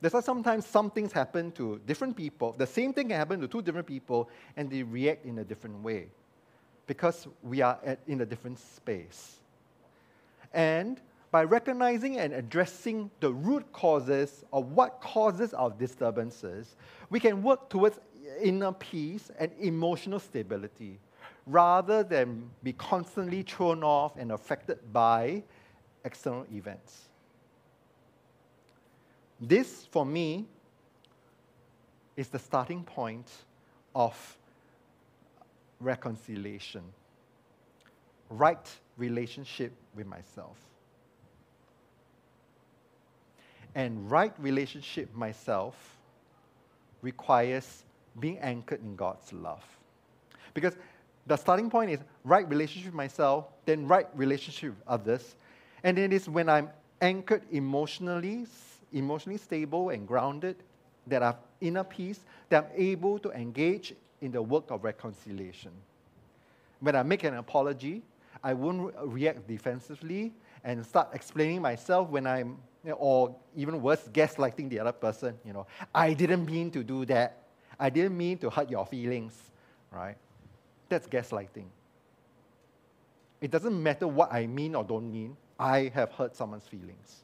[0.00, 2.54] That's why sometimes some things happen to different people.
[2.56, 5.82] The same thing can happen to two different people, and they react in a different
[5.82, 6.06] way
[6.86, 9.36] because we are at, in a different space.
[10.54, 11.00] And
[11.30, 16.76] by recognizing and addressing the root causes of what causes our disturbances,
[17.10, 17.98] we can work towards
[18.40, 20.98] inner peace and emotional stability
[21.46, 25.42] rather than be constantly thrown off and affected by
[26.04, 27.07] external events.
[29.40, 30.46] This, for me,
[32.16, 33.30] is the starting point
[33.94, 34.36] of
[35.80, 36.82] reconciliation,
[38.30, 40.56] right relationship with myself.
[43.78, 45.96] and right relationship myself
[47.00, 47.84] requires
[48.18, 49.64] being anchored in God's love.
[50.52, 50.74] Because
[51.28, 55.36] the starting point is right relationship with myself, then right relationship with others.
[55.84, 56.70] And then it is when I'm
[57.00, 58.46] anchored emotionally,
[58.92, 60.56] emotionally stable and grounded,
[61.06, 65.72] that have inner peace, that I'm able to engage in the work of reconciliation.
[66.80, 68.02] When I make an apology,
[68.42, 70.32] I won't react defensively
[70.64, 72.58] and start explaining myself when I'm,
[72.96, 75.38] or even worse, gaslighting the other person.
[75.44, 77.42] You know, I didn't mean to do that.
[77.80, 79.50] I didn't mean to hurt your feelings,
[79.90, 80.16] right?
[80.88, 81.66] That's gaslighting.
[83.40, 87.22] It doesn't matter what I mean or don't mean, I have hurt someone's feelings.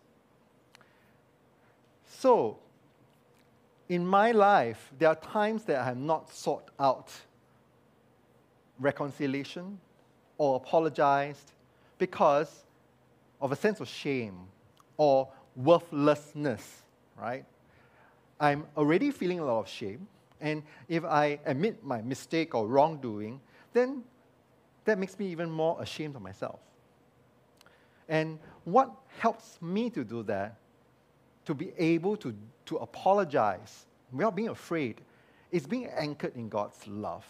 [2.25, 2.57] So,
[3.87, 7.13] in my life, there are times that I have not sought out
[8.79, 9.79] reconciliation
[10.39, 11.53] or apologized
[11.99, 12.65] because
[13.43, 14.39] of a sense of shame
[14.97, 16.85] or worthlessness,
[17.21, 17.45] right?
[18.41, 20.09] I'm already feeling a lot of shame,
[20.41, 23.39] and if I admit my mistake or wrongdoing,
[23.75, 24.03] then
[24.87, 26.61] that makes me even more ashamed of myself.
[28.09, 30.57] And what helps me to do that,
[31.45, 32.35] to be able to,
[32.67, 35.01] to apologize without being afraid,
[35.51, 37.27] is being anchored in God's love.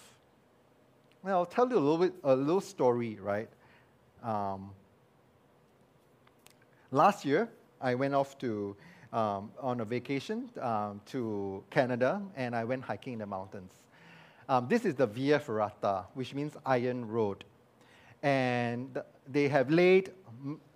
[1.23, 3.49] Well, I'll tell you a little bit, a little story, right?
[4.23, 4.71] Um,
[6.91, 7.49] last year,
[7.81, 8.77] I went off to
[9.13, 13.73] um, on a vacation um, to Canada, and I went hiking in the mountains.
[14.49, 17.45] Um, this is the Via Ferrata, which means Iron Road.
[18.23, 19.01] And
[19.31, 20.11] they have laid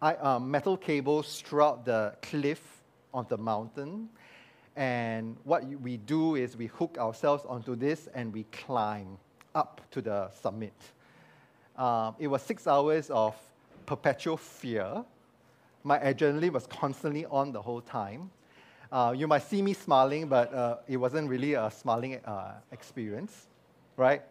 [0.00, 2.77] uh, metal cables throughout the cliff
[3.12, 4.08] on the mountain.
[4.76, 9.18] And what we do is we hook ourselves onto this and we climb
[9.54, 10.74] up to the summit.
[11.76, 13.34] Um, it was six hours of
[13.86, 15.04] perpetual fear.
[15.84, 18.30] My adrenaline was constantly on the whole time.
[18.90, 23.48] Uh, you might see me smiling, but uh, it wasn't really a smiling uh, experience
[23.98, 24.22] right?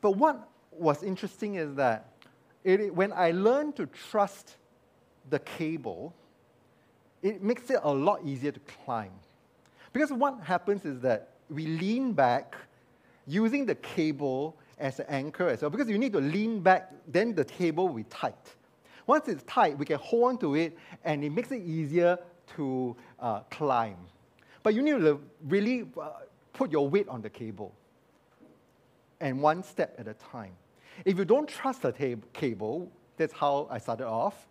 [0.00, 2.08] But what was interesting is that
[2.64, 4.56] it, when I learned to trust
[5.28, 6.14] the cable,
[7.22, 9.12] it makes it a lot easier to climb.
[9.92, 12.56] Because what happens is that we lean back
[13.26, 15.70] using the cable as an anchor as well.
[15.70, 18.56] Because you need to lean back, then the cable will be tight.
[19.06, 22.18] Once it's tight, we can hold on to it, and it makes it easier
[22.56, 23.96] to uh, climb.
[24.62, 26.10] But you need to really uh,
[26.52, 27.74] put your weight on the cable
[29.20, 30.52] and one step at a time.
[31.04, 34.46] If you don't trust the cable, that's how I started off,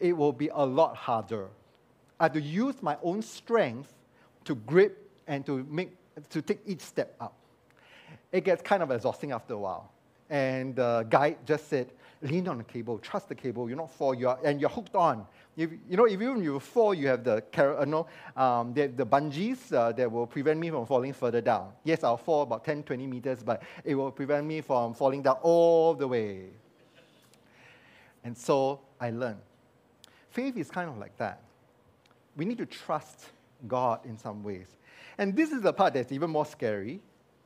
[0.00, 1.48] it will be a lot harder.
[2.20, 3.92] I have to use my own strength
[4.44, 5.92] to grip and to, make,
[6.30, 7.34] to take each step up.
[8.32, 9.92] It gets kind of exhausting after a while.
[10.30, 11.90] And the guide just said,
[12.22, 15.24] lean on the cable, trust the cable, you're not fall, you're, and you're hooked on.
[15.56, 18.06] If, you know, if even you fall, you have the, uh, no,
[18.36, 21.72] um, the, the bungees uh, that will prevent me from falling further down.
[21.84, 25.36] Yes, I'll fall about 10, 20 meters, but it will prevent me from falling down
[25.42, 26.46] all the way.
[28.24, 29.40] And so I learned.
[30.30, 31.40] Faith is kind of like that.
[32.38, 33.26] We need to trust
[33.66, 34.68] God in some ways.
[35.18, 37.00] And this is the part that's even more scary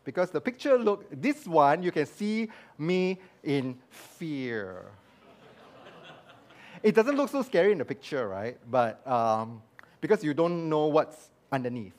[0.04, 4.84] because the picture look this one you can see me in fear.
[6.82, 8.58] It doesn't look so scary in the picture right?
[8.70, 9.62] But um,
[10.00, 11.96] because you don't know what's underneath.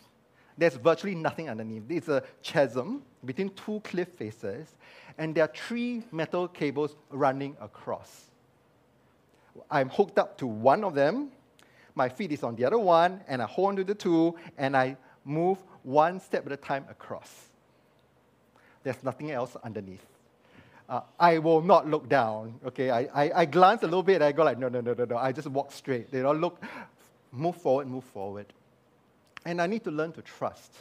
[0.55, 1.83] There's virtually nothing underneath.
[1.89, 4.75] It's a chasm between two cliff faces
[5.17, 8.29] and there are three metal cables running across.
[9.71, 11.31] I'm hooked up to one of them
[11.95, 14.95] my feet is on the other one and i hold onto the two and i
[15.25, 17.49] move one step at a time across
[18.83, 20.05] there's nothing else underneath.
[20.89, 22.59] Uh, I will not look down.
[22.67, 24.21] Okay, I, I, I glance a little bit.
[24.21, 25.17] I go like, no, no, no, no, no.
[25.17, 26.07] I just walk straight.
[26.11, 26.61] You know, look,
[27.31, 28.47] move forward, move forward.
[29.45, 30.73] And I need to learn to trust.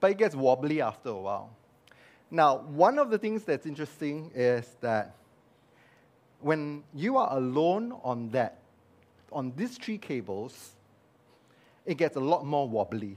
[0.00, 1.50] But it gets wobbly after a while.
[2.30, 5.14] Now, one of the things that's interesting is that
[6.40, 8.58] when you are alone on that,
[9.32, 10.72] on these three cables,
[11.86, 13.16] it gets a lot more wobbly.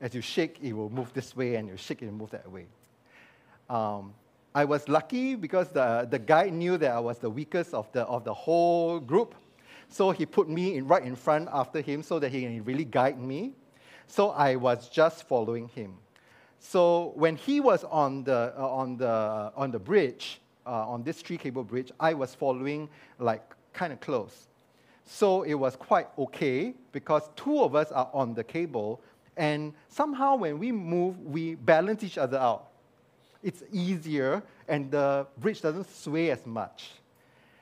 [0.00, 2.50] As you shake, it will move this way, and you shake, it will move that
[2.50, 2.66] way.
[3.68, 4.14] Um,
[4.54, 8.02] I was lucky because the, the guy knew that I was the weakest of the,
[8.02, 9.34] of the whole group.
[9.88, 12.84] So he put me in, right in front after him so that he can really
[12.84, 13.52] guide me.
[14.06, 15.94] So I was just following him.
[16.58, 21.20] So when he was on the, uh, on the, on the bridge, uh, on this
[21.22, 24.48] three cable bridge, I was following like kind of close.
[25.04, 29.00] So it was quite okay because two of us are on the cable,
[29.36, 32.72] and somehow when we move, we balance each other out
[33.42, 36.90] it's easier and the bridge doesn't sway as much.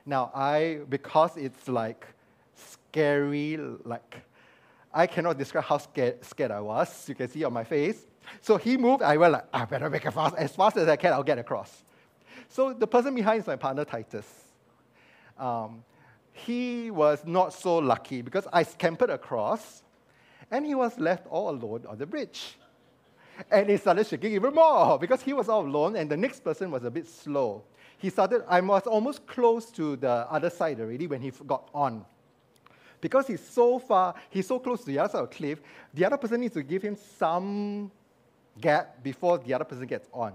[0.05, 2.07] Now, I, because it's like
[2.55, 4.17] scary, like
[4.93, 7.09] I cannot describe how scared, scared I was.
[7.09, 8.07] You can see on my face.
[8.43, 9.03] So he moved.
[9.03, 10.35] I went like, I better make it fast.
[10.37, 11.83] As fast as I can, I'll get across.
[12.49, 14.27] So the person behind is my partner, Titus.
[15.39, 15.85] Um,
[16.33, 19.83] he was not so lucky because I scampered across
[20.51, 22.57] and he was left all alone on the bridge.
[23.51, 26.71] And he started shaking even more because he was all alone and the next person
[26.71, 27.63] was a bit slow.
[27.99, 32.05] He started, I was almost close to the other side already when he got on.
[33.01, 35.61] Because he's so far, he's so close to the other side of the cliff,
[35.95, 37.91] the other person needs to give him some
[38.61, 40.35] gap before the other person gets on.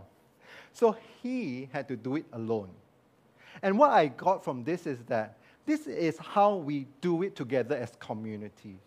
[0.73, 2.69] So he had to do it alone.
[3.61, 7.75] And what I got from this is that this is how we do it together
[7.75, 8.77] as community.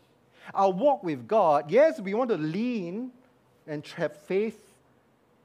[0.55, 3.11] Our walk with God, yes, we want to lean
[3.66, 4.61] and have faith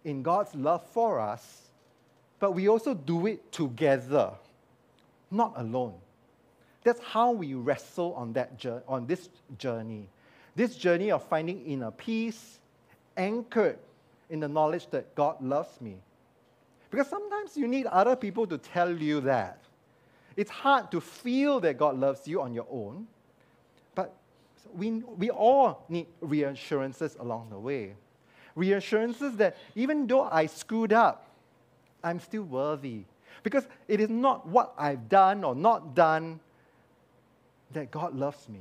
[0.06, 1.70] in God's love for us,
[2.40, 4.32] but we also do it together,
[5.32, 5.96] not alone.
[6.84, 10.08] That's how we wrestle on, that, on this journey.
[10.56, 12.60] This journey of finding inner peace,
[13.18, 13.80] anchored
[14.30, 15.98] in the knowledge that God loves me.
[16.92, 19.58] Because sometimes you need other people to tell you that.
[20.36, 23.08] It's hard to feel that God loves you on your own,
[23.96, 24.16] but
[24.76, 27.94] we, we all need reassurances along the way.
[28.56, 31.28] Reassurances that even though I screwed up,
[32.04, 33.04] I'm still worthy.
[33.44, 36.40] Because it is not what I've done or not done
[37.72, 38.60] that God loves me.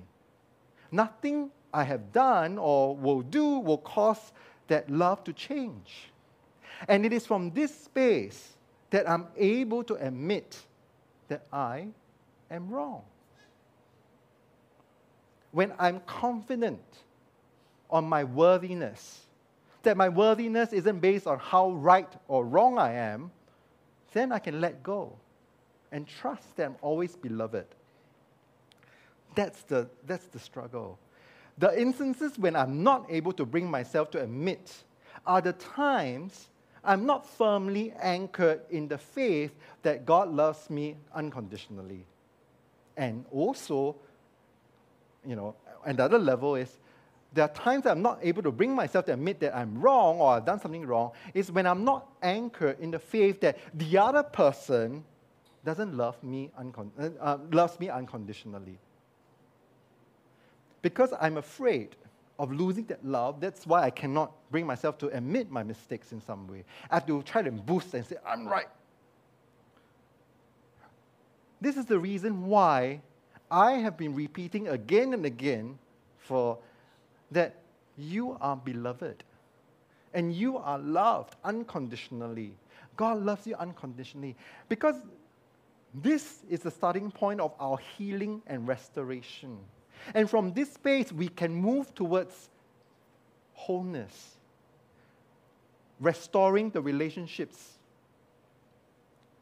[0.91, 4.33] Nothing I have done or will do will cause
[4.69, 6.11] that love to change.
[6.89, 8.55] And it is from this space
[8.91, 10.59] that I'm able to admit
[11.33, 11.87] that I
[12.51, 13.01] am wrong.
[15.51, 16.83] When I'm confident
[17.89, 19.23] on my worthiness,
[19.83, 23.31] that my worthiness isn't based on how right or wrong I am,
[24.13, 25.15] then I can let go
[25.91, 27.65] and trust that I'm always beloved.
[29.35, 30.99] That's the, that's the struggle.
[31.57, 34.85] The instances when I'm not able to bring myself to admit
[35.27, 36.49] are the times
[36.85, 39.53] I'm not firmly anchored in the faith
[39.83, 42.05] that God loves me unconditionally.
[42.97, 43.97] And also,
[45.25, 45.55] you know,
[45.85, 46.79] another level is
[47.33, 50.33] there are times I'm not able to bring myself to admit that I'm wrong or
[50.33, 54.23] I've done something wrong, is when I'm not anchored in the faith that the other
[54.23, 55.05] person
[55.65, 58.79] doesn't love me, uncon- uh, loves me unconditionally.
[60.83, 61.97] Because I'm afraid
[62.39, 66.21] of losing that love, that's why I cannot bring myself to admit my mistakes in
[66.21, 66.65] some way.
[66.91, 68.69] I have to try to boost and say, I'm right.
[71.61, 73.01] This is the reason why
[73.51, 75.79] I have been repeating again and again
[76.19, 76.59] for
[77.31, 77.57] that
[77.97, 79.23] you are beloved
[80.15, 82.55] and you are loved unconditionally.
[82.97, 84.37] God loves you unconditionally
[84.69, 84.97] because
[85.95, 89.59] this is the starting point of our healing and restoration.
[90.15, 92.49] And from this space, we can move towards
[93.55, 94.37] wholeness,
[96.01, 97.79] restoring the relationships.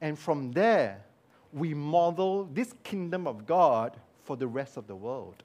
[0.00, 1.02] And from there,
[1.52, 5.42] we model this kingdom of God for the rest of the world.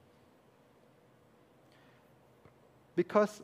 [2.94, 3.42] Because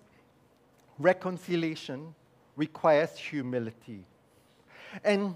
[0.99, 2.15] reconciliation
[2.57, 4.05] requires humility.
[5.05, 5.35] And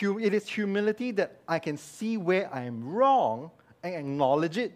[0.00, 3.50] it is humility that I can see where I am wrong
[3.82, 4.72] and acknowledge it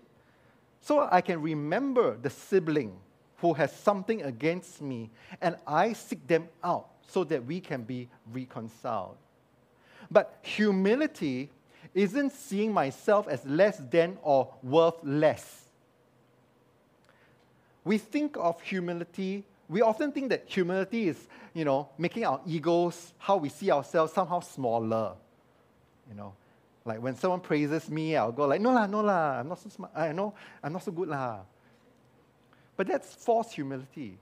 [0.87, 2.97] so I can remember the sibling
[3.39, 5.11] who has something against me
[5.41, 9.16] and I seek them out so that we can be reconciled.
[10.12, 11.51] But humility
[11.93, 15.64] isn't seeing myself as less than or worth less.
[17.84, 23.12] We think of humility, we often think that humility is, you know, making our egos,
[23.18, 25.14] how we see ourselves, somehow smaller.
[26.09, 26.34] You know,
[26.87, 29.68] like when someone praises me, I'll go like, no lah, no lah, I'm not so
[29.68, 29.93] smart.
[29.95, 31.41] I know I'm not so good lah.
[32.76, 34.18] But that's false humility.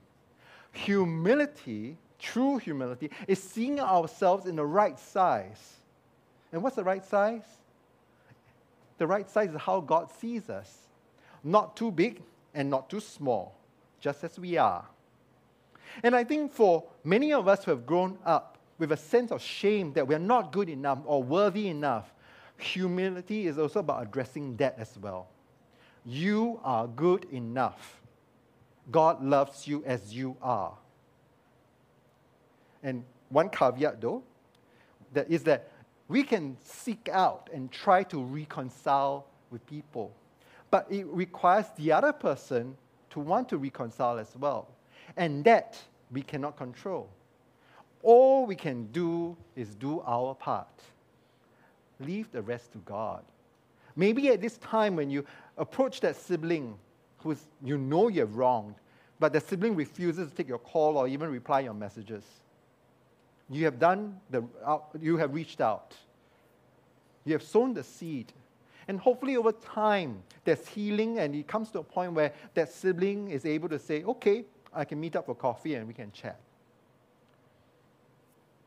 [0.73, 5.73] Humility, true humility, is seeing ourselves in the right size.
[6.51, 7.43] And what's the right size?
[8.97, 10.77] The right size is how God sees us.
[11.43, 12.21] Not too big
[12.53, 13.55] and not too small,
[13.99, 14.85] just as we are.
[16.01, 19.41] And I think for many of us who have grown up with a sense of
[19.41, 22.13] shame that we're not good enough or worthy enough,
[22.57, 25.27] humility is also about addressing that as well.
[26.05, 28.01] You are good enough.
[28.91, 30.73] God loves you as you are.
[32.83, 34.23] And one caveat, though,
[35.13, 35.71] that is that
[36.07, 40.13] we can seek out and try to reconcile with people,
[40.69, 42.77] but it requires the other person
[43.09, 44.67] to want to reconcile as well.
[45.17, 45.79] And that
[46.11, 47.09] we cannot control.
[48.03, 50.67] All we can do is do our part
[51.99, 53.23] leave the rest to God.
[53.95, 55.25] Maybe at this time when you
[55.57, 56.75] approach that sibling
[57.19, 58.75] who's you know you have wronged,
[59.19, 62.23] but the sibling refuses to take your call or even reply your messages.
[63.49, 64.43] You have done the,
[64.99, 65.95] you have reached out.
[67.23, 68.33] You have sown the seed.
[68.87, 73.31] And hopefully, over time, there's healing, and it comes to a point where that sibling
[73.31, 76.39] is able to say, Okay, I can meet up for coffee and we can chat.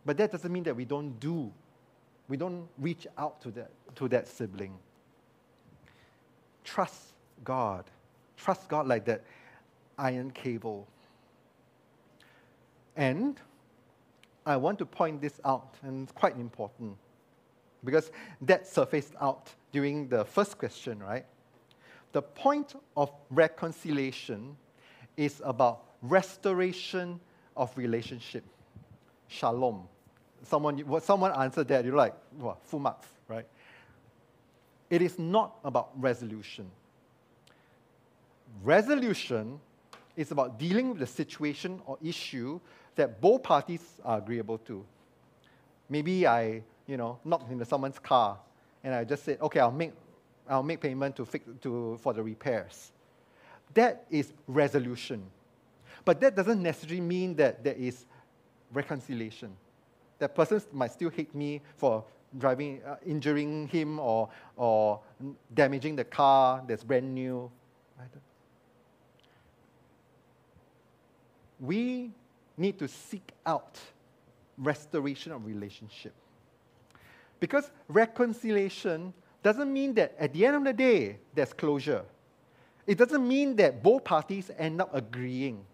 [0.05, 1.53] But that doesn't mean that we don't do,
[2.29, 4.75] we don't reach out to that, to that sibling.
[6.65, 7.15] Trust
[7.45, 7.85] God.
[8.37, 9.25] Trust God like that
[9.99, 10.87] iron cable.
[12.97, 13.41] And
[14.45, 16.97] I want to point this out, and it's quite important
[17.85, 18.11] because
[18.43, 21.25] that surfaced out during the first question, right?
[22.13, 24.57] The point of reconciliation
[25.17, 27.21] is about restoration
[27.57, 28.45] of relationship.
[29.29, 29.87] Shalom.
[30.45, 33.47] Someone, someone answered that, you're like, well, full marks, right?
[34.91, 36.71] It is not about resolution.
[38.63, 39.61] Resolution
[40.17, 42.61] is about dealing with the situation or issue
[42.97, 44.85] that both parties are agreeable to.
[45.89, 48.39] Maybe I, you know, knocked into someone's car
[48.83, 49.93] and I just said, okay, I'll make,
[50.49, 52.93] I'll make payment to fix, to, for the repairs.
[53.75, 55.23] That is resolution.
[56.05, 58.07] But that doesn't necessarily mean that there is
[58.73, 59.55] reconciliation.
[60.19, 62.05] That person might still hate me for
[62.37, 65.01] driving, uh, injuring him or, or
[65.55, 67.51] damaging the car that's brand new.
[71.61, 72.13] We
[72.57, 73.79] need to seek out
[74.57, 76.13] restoration of relationship.
[77.41, 79.13] Because reconciliation
[79.43, 82.05] doesn't mean that at the end of the day, there's closure.
[82.87, 85.65] It doesn't mean that both parties end up agreeing.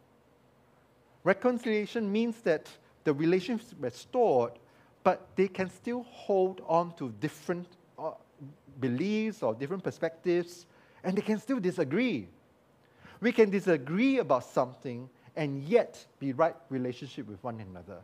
[1.22, 2.68] Reconciliation means that
[3.04, 4.52] the relationship restored,
[5.02, 7.66] but they can still hold on to different
[7.98, 8.12] uh,
[8.80, 10.66] beliefs or different perspectives,
[11.02, 12.26] and they can still disagree.
[13.20, 18.00] We can disagree about something and yet be right relationship with one another.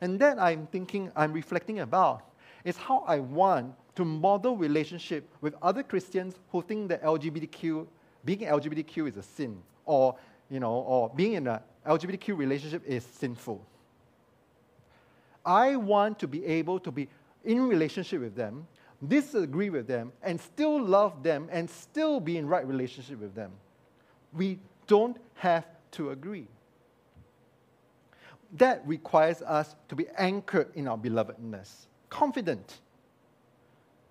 [0.00, 2.22] And then I'm thinking, I'm reflecting about
[2.64, 7.86] is how I want to model relationship with other Christians who think that LGBTQ,
[8.24, 10.16] being LGBTQ is a sin, or
[10.50, 13.64] you know, or being in a LGBTQ relationship is sinful.
[15.46, 17.08] I want to be able to be
[17.44, 18.66] in relationship with them,
[19.06, 23.52] disagree with them, and still love them and still be in right relationship with them.
[24.32, 26.48] We don't have to agree.
[28.54, 32.80] That requires us to be anchored in our belovedness, confident.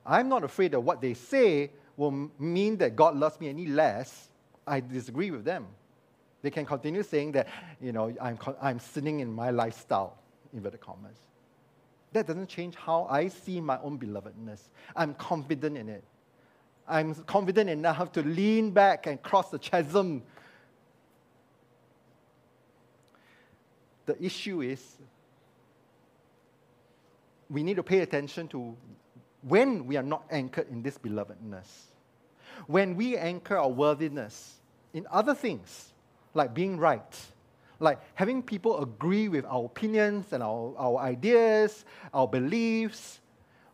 [0.05, 4.29] I'm not afraid that what they say will mean that God loves me any less.
[4.67, 5.65] I disagree with them.
[6.41, 7.47] They can continue saying that,
[7.81, 10.17] you know, I'm, I'm sinning in my lifestyle,
[10.55, 11.17] inverted commas.
[12.13, 14.61] That doesn't change how I see my own belovedness.
[14.95, 16.03] I'm confident in it.
[16.87, 20.23] I'm confident enough to lean back and cross the chasm.
[24.05, 24.81] The issue is
[27.49, 28.75] we need to pay attention to
[29.41, 31.67] when we are not anchored in this belovedness.
[32.67, 34.55] When we anchor our worthiness
[34.93, 35.91] in other things,
[36.33, 37.15] like being right,
[37.79, 43.19] like having people agree with our opinions and our, our ideas, our beliefs,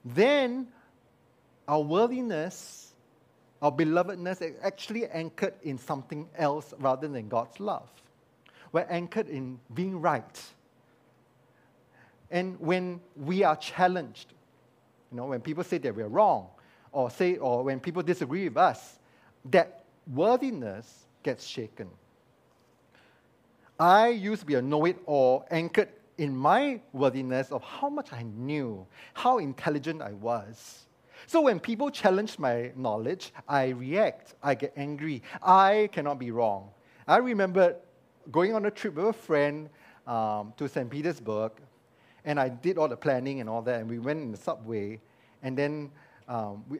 [0.03, 0.67] then
[1.67, 2.93] our worthiness,
[3.61, 7.89] our belovedness is actually anchored in something else rather than God's love.
[8.71, 10.41] We're anchored in being right.
[12.31, 14.33] And when we are challenged,
[15.11, 16.47] you know, when people say that we're wrong,
[16.91, 18.99] or say, or when people disagree with us,
[19.45, 19.83] that
[20.13, 21.89] worthiness gets shaken.
[23.81, 28.13] I used to be a know it all, anchored in my worthiness of how much
[28.13, 30.85] I knew, how intelligent I was.
[31.25, 35.23] So when people challenge my knowledge, I react, I get angry.
[35.41, 36.69] I cannot be wrong.
[37.07, 37.75] I remember
[38.31, 39.67] going on a trip with a friend
[40.05, 40.87] um, to St.
[40.87, 41.53] Petersburg,
[42.23, 45.01] and I did all the planning and all that, and we went in the subway,
[45.41, 45.89] and then
[46.27, 46.77] um, we,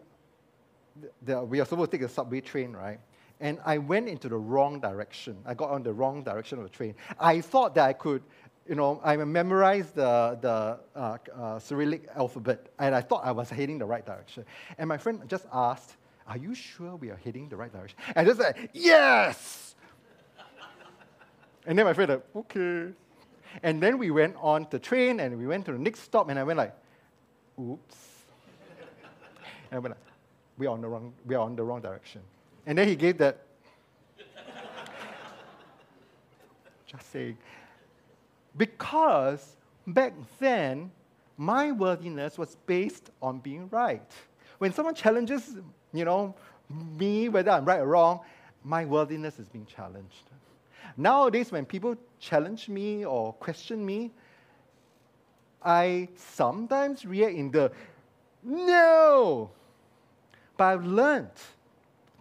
[1.23, 2.99] the, we are supposed to take a subway train, right?
[3.41, 5.37] And I went into the wrong direction.
[5.45, 6.95] I got on the wrong direction of the train.
[7.19, 8.21] I thought that I could,
[8.69, 13.49] you know, I memorized the, the uh, uh, Cyrillic alphabet, and I thought I was
[13.49, 14.45] heading the right direction.
[14.77, 15.95] And my friend just asked,
[16.27, 17.97] Are you sure we are heading the right direction?
[18.15, 19.75] And I just said, Yes!
[21.65, 22.93] and then my friend, like, Okay.
[23.63, 26.37] And then we went on the train, and we went to the next stop, and
[26.37, 26.75] I went like,
[27.59, 27.97] Oops.
[29.71, 30.03] and I went like,
[30.59, 32.21] we are on the wrong, we are on the wrong direction.
[32.65, 33.45] And then he gave that.
[36.85, 37.37] Just saying.
[38.57, 39.55] Because
[39.87, 40.91] back then,
[41.37, 44.11] my worthiness was based on being right.
[44.59, 45.57] When someone challenges,
[45.93, 46.35] you know,
[46.69, 48.19] me, whether I'm right or wrong,
[48.63, 50.29] my worthiness is being challenged.
[50.97, 54.11] Nowadays, when people challenge me or question me,
[55.63, 57.71] I sometimes react in the
[58.43, 59.51] no.
[60.57, 61.29] But I've learned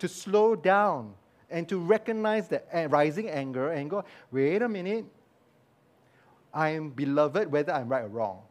[0.01, 1.15] to slow down
[1.51, 5.05] and to recognize the rising anger and go, wait a minute,
[6.53, 8.43] I am beloved whether I'm right or wrong.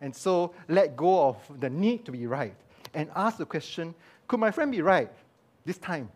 [0.00, 2.54] And so let go of the need to be right
[2.94, 3.94] and ask the question
[4.28, 5.10] could my friend be right
[5.64, 6.10] this time?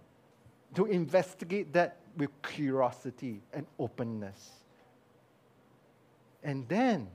[0.75, 4.51] To investigate that with curiosity and openness.
[6.43, 7.09] And then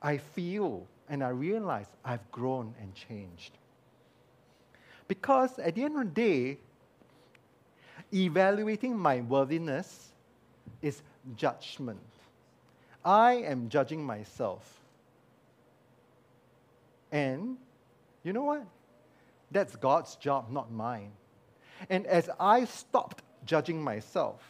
[0.00, 3.58] I feel and I realize I've grown and changed.
[5.12, 6.58] Because at the end of the day,
[8.14, 10.08] evaluating my worthiness
[10.80, 11.02] is
[11.36, 12.00] judgment.
[13.04, 14.80] I am judging myself.
[17.10, 17.58] And
[18.24, 18.64] you know what?
[19.50, 21.12] That's God's job, not mine.
[21.90, 24.40] And as I stopped judging myself,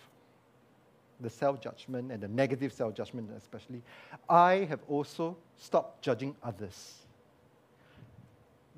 [1.18, 3.82] the self judgment and the negative self judgment, especially,
[4.28, 7.01] I have also stopped judging others.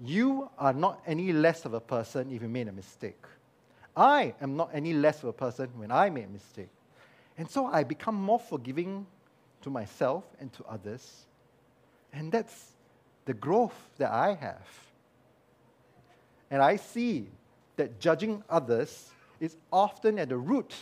[0.03, 3.22] You are not any less of a person if you made a mistake.
[3.97, 6.70] I am not any less of a person when I made a mistake.
[7.38, 9.07] And so I become more forgiving
[9.62, 11.26] to myself and to others.
[12.12, 12.72] And that's
[13.24, 14.68] the growth that I have.
[16.51, 17.28] And I see
[17.76, 20.74] that judging others is often at the root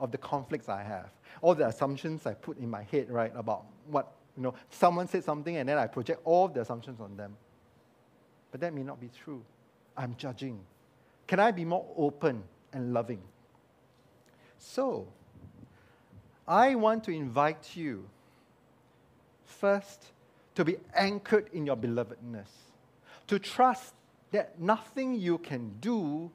[0.00, 1.10] of the conflicts I have.
[1.42, 5.24] All the assumptions I put in my head, right, about what, you know, someone said
[5.24, 7.36] something and then I project all the assumptions on them.
[8.50, 9.42] But that may not be true.
[9.96, 10.60] I'm judging.
[11.26, 12.42] Can I be more open
[12.72, 13.20] and loving?
[14.58, 15.06] So,
[16.46, 18.04] I want to invite you
[19.44, 20.04] first
[20.54, 22.48] to be anchored in your belovedness,
[23.28, 23.94] to trust
[24.32, 26.30] that nothing you can do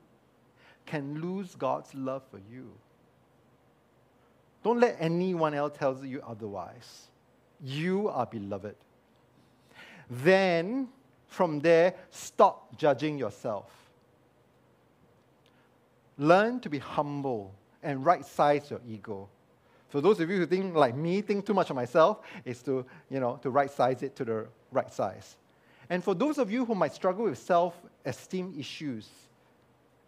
[0.86, 2.72] can lose God's love for you.
[4.64, 7.08] Don't let anyone else tell you otherwise.
[7.64, 8.76] You are beloved.
[10.10, 10.90] Then,
[11.36, 13.70] from there, stop judging yourself.
[16.18, 19.28] Learn to be humble and right size your ego.
[19.90, 22.86] For those of you who think like me, think too much of myself, is to,
[23.10, 25.36] you know, to right size it to the right size.
[25.90, 27.76] And for those of you who might struggle with self
[28.06, 29.10] esteem issues,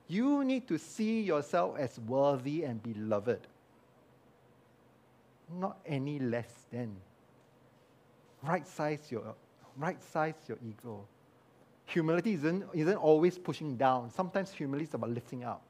[0.07, 3.41] you need to see yourself as worthy and beloved,
[5.59, 6.95] not any less than.
[8.43, 9.35] Right size your,
[9.75, 11.05] right size your ego.
[11.87, 14.11] Humility isn't, isn't always pushing down.
[14.11, 15.61] Sometimes humility is about lifting up.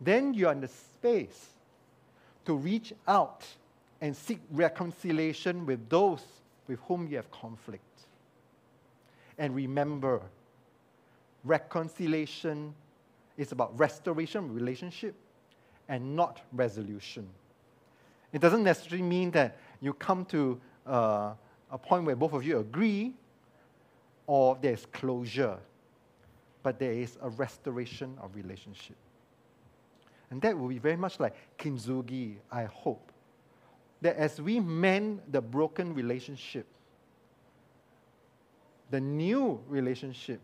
[0.00, 1.48] Then you're in the space
[2.44, 3.46] to reach out
[4.00, 6.22] and seek reconciliation with those
[6.68, 7.82] with whom you have conflict.
[9.38, 10.20] And remember,
[11.44, 12.74] reconciliation
[13.36, 15.14] is about restoration of relationship
[15.88, 17.28] and not resolution.
[18.32, 21.32] It doesn't necessarily mean that you come to uh,
[21.70, 23.14] a point where both of you agree
[24.32, 25.58] or there's closure,
[26.62, 28.96] but there is a restoration of relationship.
[30.30, 33.12] And that will be very much like kintsugi, I hope.
[34.00, 36.64] That as we mend the broken relationship,
[38.90, 40.40] the new relationship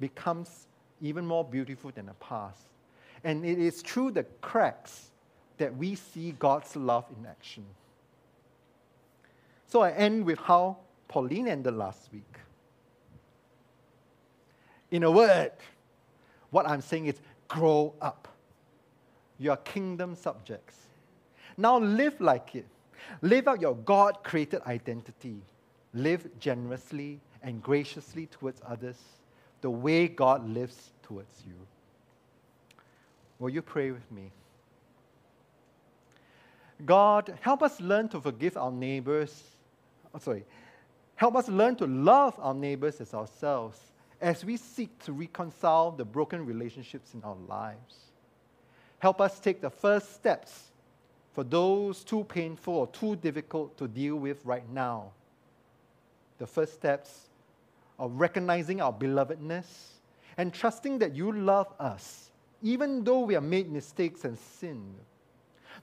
[0.00, 0.66] becomes
[1.00, 2.66] even more beautiful than the past.
[3.24, 5.12] And it is through the cracks
[5.56, 7.64] that we see God's love in action.
[9.66, 10.76] So I end with how
[11.08, 12.40] Pauline ended last week.
[14.94, 15.50] In a word,
[16.50, 17.16] what I'm saying is
[17.48, 18.28] grow up.
[19.40, 20.76] You are kingdom subjects.
[21.56, 22.66] Now live like it.
[23.20, 25.42] Live out your God created identity.
[25.94, 28.96] Live generously and graciously towards others
[29.62, 31.54] the way God lives towards you.
[33.40, 34.30] Will you pray with me?
[36.86, 39.42] God, help us learn to forgive our neighbors.
[40.14, 40.44] Oh, sorry.
[41.16, 43.80] Help us learn to love our neighbors as ourselves
[44.20, 47.96] as we seek to reconcile the broken relationships in our lives.
[48.98, 50.70] Help us take the first steps
[51.32, 55.10] for those too painful or too difficult to deal with right now.
[56.38, 57.28] The first steps
[57.98, 59.66] of recognizing our belovedness
[60.36, 62.30] and trusting that you love us,
[62.62, 64.94] even though we have made mistakes and sinned.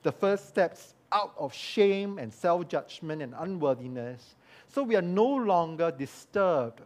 [0.04, 4.36] The first steps out of shame and self judgment and unworthiness,
[4.68, 6.82] so we are no longer disturbed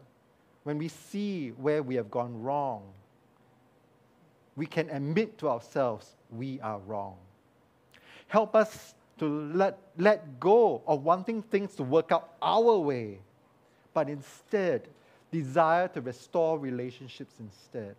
[0.66, 2.82] when we see where we have gone wrong.
[4.56, 7.18] We can admit to ourselves we are wrong.
[8.28, 13.20] Help us to let, let go of wanting things to work out our way,
[13.94, 14.88] but instead
[15.32, 17.96] desire to restore relationships instead.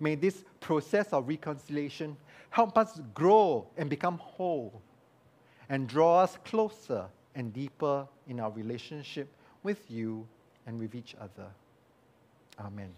[0.00, 2.16] May this process of reconciliation
[2.50, 4.82] help us grow and become whole
[5.68, 9.28] and draw us closer and deeper in our relationship
[9.62, 10.26] with you
[10.68, 11.46] and with each other.
[12.60, 12.90] Amen.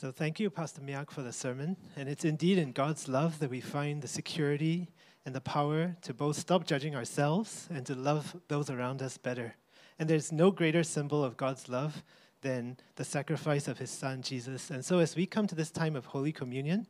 [0.00, 1.76] So thank you, Pastor Miak, for the sermon.
[1.96, 4.88] And it's indeed in God's love that we find the security
[5.26, 9.56] and the power to both stop judging ourselves and to love those around us better.
[9.98, 12.04] And there's no greater symbol of God's love
[12.44, 14.70] than the sacrifice of his son, Jesus.
[14.70, 16.86] And so as we come to this time of Holy Communion,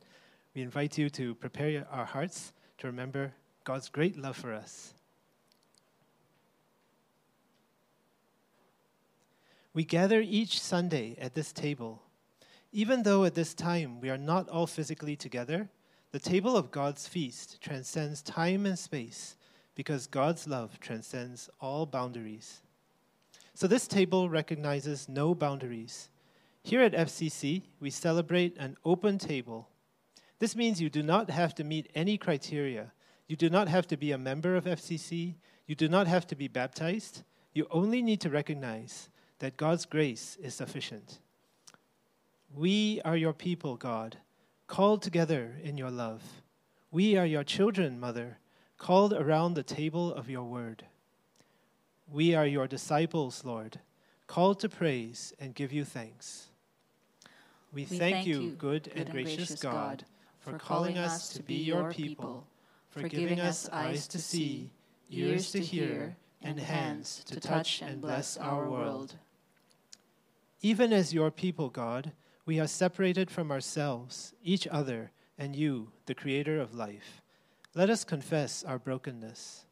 [0.53, 3.33] we invite you to prepare our hearts to remember
[3.63, 4.93] God's great love for us.
[9.73, 12.03] We gather each Sunday at this table.
[12.71, 15.69] Even though at this time we are not all physically together,
[16.11, 19.37] the table of God's feast transcends time and space
[19.73, 22.61] because God's love transcends all boundaries.
[23.55, 26.09] So this table recognizes no boundaries.
[26.61, 29.69] Here at FCC, we celebrate an open table.
[30.39, 32.91] This means you do not have to meet any criteria.
[33.29, 35.35] You do not have to be a member of FCC.
[35.67, 37.23] You do not have to be baptized.
[37.53, 39.07] You only need to recognize
[39.39, 41.19] that God's grace is sufficient.
[42.53, 44.17] We are your people, God,
[44.67, 46.21] called together in your love.
[46.91, 48.39] We are your children, Mother,
[48.77, 50.83] called around the table of your word.
[52.11, 53.79] We are your disciples, Lord,
[54.27, 56.47] called to praise and give you thanks.
[57.73, 60.05] We, We thank, you, good and gracious God,
[60.39, 62.47] for calling us to be your people,
[62.89, 64.71] for giving us eyes to see,
[65.09, 69.15] ears to hear, and hands to touch and bless our world.
[70.61, 72.11] Even as your people, God,
[72.45, 77.21] we are separated from ourselves, each other, and you, the creator of life.
[77.73, 79.64] Let us confess our brokenness.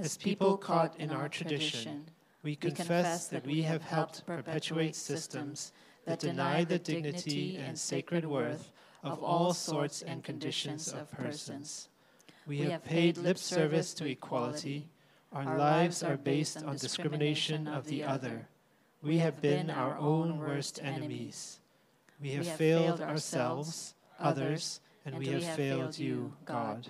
[0.00, 2.04] As people caught in our tradition,
[2.42, 5.72] we confess that we have helped perpetuate systems
[6.04, 11.88] that deny the dignity and sacred worth of all sorts and conditions of persons.
[12.46, 14.88] We have paid lip service to equality.
[15.32, 18.48] Our lives are based on discrimination of the other.
[19.02, 21.60] We have been our own worst enemies.
[22.20, 26.88] We have failed ourselves, others, and we have failed you, God.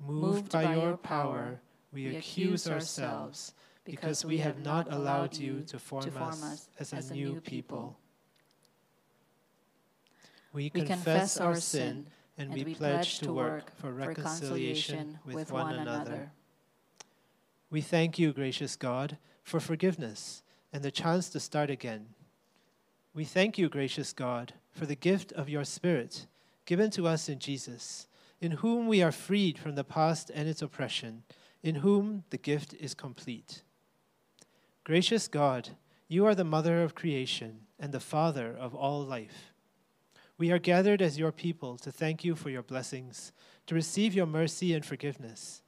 [0.00, 1.60] Moved by your power,
[1.92, 3.54] we accuse ourselves
[3.84, 7.96] because we have not allowed you to form us as a new people.
[10.52, 12.06] We confess our sin
[12.38, 16.32] and we pledge to work for reconciliation with one another.
[17.70, 20.42] We thank you, gracious God, for forgiveness
[20.72, 22.08] and the chance to start again.
[23.14, 26.26] We thank you, gracious God, for the gift of your Spirit
[26.66, 28.08] given to us in Jesus,
[28.40, 31.22] in whom we are freed from the past and its oppression,
[31.62, 33.62] in whom the gift is complete.
[34.84, 35.70] Gracious God,
[36.08, 39.52] you are the mother of creation and the father of all life.
[40.38, 43.32] We are gathered as your people to thank you for your blessings,
[43.66, 45.62] to receive your mercy and forgiveness,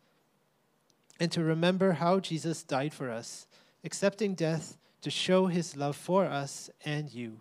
[1.19, 3.47] and to remember how Jesus died for us,
[3.83, 7.39] accepting death to show his love for us and you.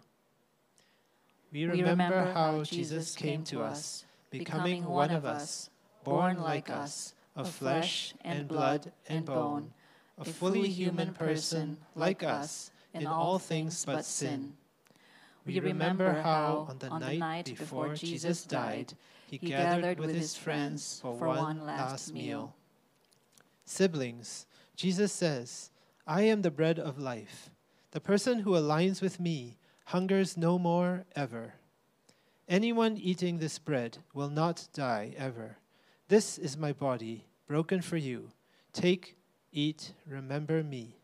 [1.52, 5.70] We remember, how Jesus came to us, becoming one of us,
[6.04, 9.72] born like us, of flesh and blood and bone,
[10.18, 14.54] a fully human person like us in all things but sin.
[15.46, 18.94] We remember how, on the night before Jesus died,
[19.30, 22.56] he gathered with his friends for one last meal.
[23.64, 24.46] Siblings,
[24.76, 25.70] Jesus says,
[26.06, 27.50] I am the bread of life.
[27.92, 31.54] The person who aligns with me hungers no more ever.
[32.50, 35.58] Anyone eating this bread will not die ever.
[36.10, 38.32] This is my body, broken for you.
[38.72, 39.18] Take,
[39.52, 40.96] eat, remember me.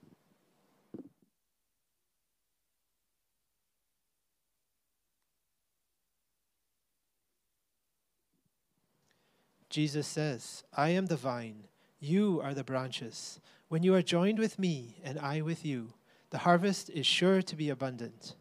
[9.70, 11.64] Jesus says, I am the vine,
[12.00, 13.40] you are the branches.
[13.70, 15.94] When you are joined with me and I with you,
[16.30, 18.36] the harvest is sure to be abundant.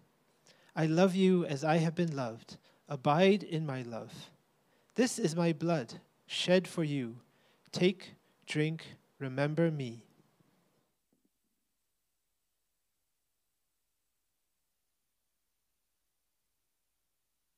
[0.77, 2.59] I love you as I have been loved.
[2.89, 4.13] Abide in my love.
[4.95, 5.95] This is my blood,
[6.27, 7.17] shed for you.
[7.73, 8.15] Take,
[8.47, 10.05] drink, remember me.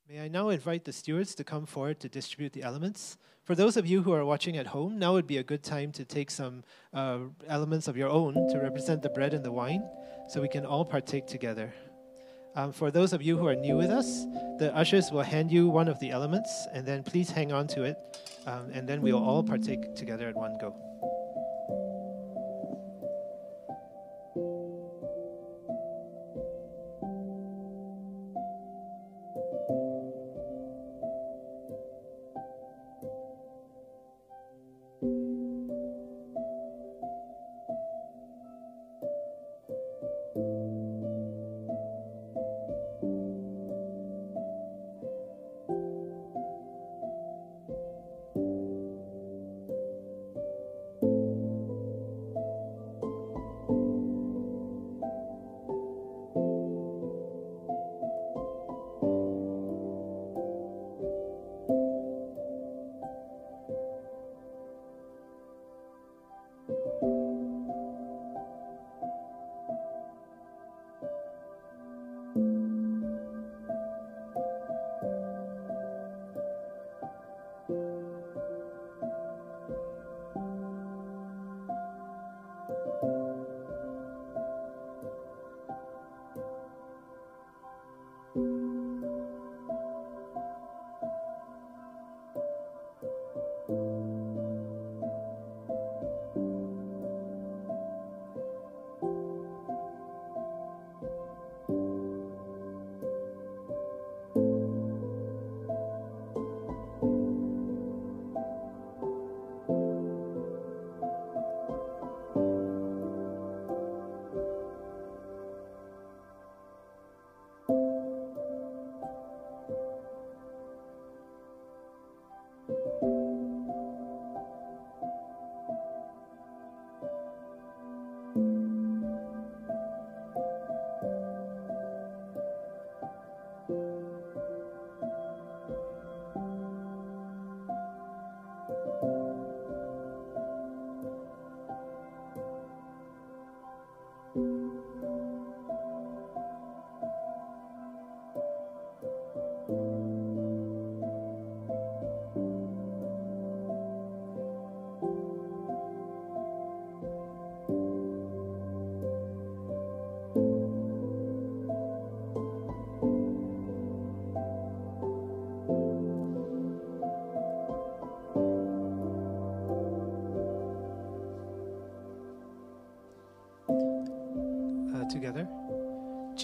[0.09, 3.17] May I now invite the stewards to come forward to distribute the elements.
[3.43, 5.91] For those of you who are watching at home, now would be a good time
[5.93, 6.63] to take some
[6.93, 7.19] uh,
[7.49, 9.83] elements of your own to represent the bread and the wine
[10.29, 11.75] so we can all partake together.
[12.57, 14.27] Um, for those of you who are new with us,
[14.59, 17.83] the ushers will hand you one of the elements, and then please hang on to
[17.83, 17.99] it,
[18.47, 20.73] um, and then we'll all partake together at one go.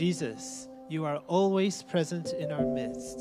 [0.01, 3.19] Jesus, you are always present in our midst.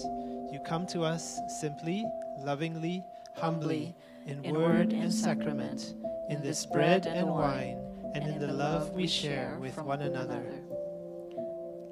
[0.49, 2.05] You come to us simply,
[2.39, 3.03] lovingly,
[3.35, 3.93] humbly,
[4.25, 5.93] in, in word and sacrament,
[6.29, 7.81] in this bread and wine,
[8.15, 10.41] and in the love we share with one another.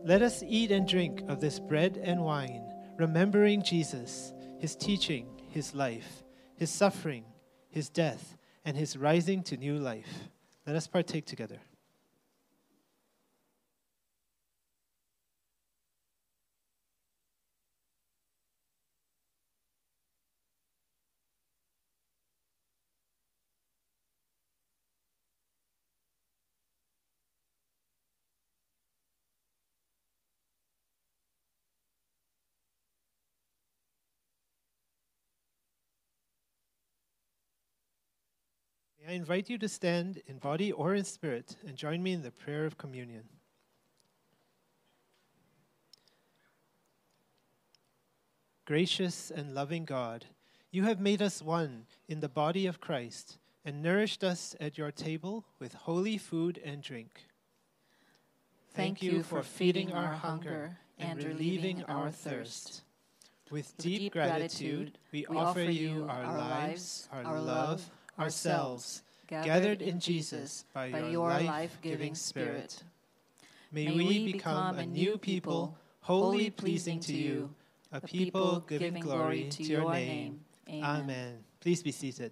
[0.06, 2.64] Let us eat and drink of this bread and wine,
[2.98, 6.24] remembering Jesus, his teaching, his life,
[6.56, 7.26] his suffering,
[7.70, 10.30] his death, and his rising to new life.
[10.66, 11.60] Let us partake together.
[39.08, 42.32] I invite you to stand in body or in spirit and join me in the
[42.32, 43.24] prayer of communion.
[48.66, 50.26] Gracious and loving God,
[50.72, 54.92] you have made us one in the body of Christ and nourished us at your
[54.92, 57.28] table with holy food and drink.
[58.74, 62.82] Thank you for feeding our hunger and relieving our thirst.
[63.50, 70.88] With deep gratitude, we offer you our lives, our love, ourselves, gathered in Jesus by
[70.88, 72.84] your life giving Spirit.
[73.72, 77.54] May we become a new people, wholly pleasing to you,
[77.92, 80.40] a people giving glory to your name.
[80.70, 81.44] Amen.
[81.60, 82.32] Please be seated.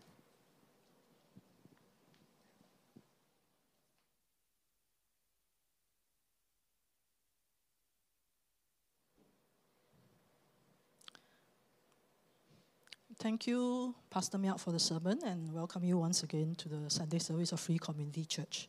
[13.17, 17.17] Thank you, Pastor Miak, for the sermon, and welcome you once again to the Sunday
[17.19, 18.67] service of Free Community Church.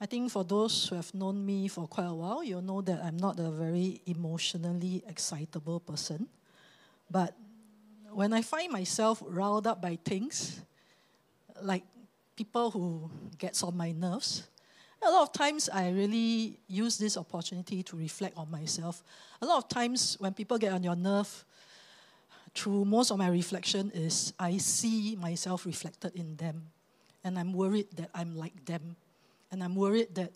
[0.00, 3.00] I think for those who have known me for quite a while, you'll know that
[3.02, 6.26] I'm not a very emotionally excitable person.
[7.08, 7.36] But
[8.10, 10.60] when I find myself riled up by things,
[11.62, 11.84] like
[12.34, 13.08] people who
[13.38, 14.48] gets on my nerves,
[15.04, 19.04] A lot of times I really use this opportunity to reflect on myself.
[19.42, 21.44] A lot of times when people get on your nerve,
[22.54, 26.70] through most of my reflection is I see myself reflected in them.
[27.24, 28.96] And I'm worried that I'm like them.
[29.50, 30.32] And I'm worried that,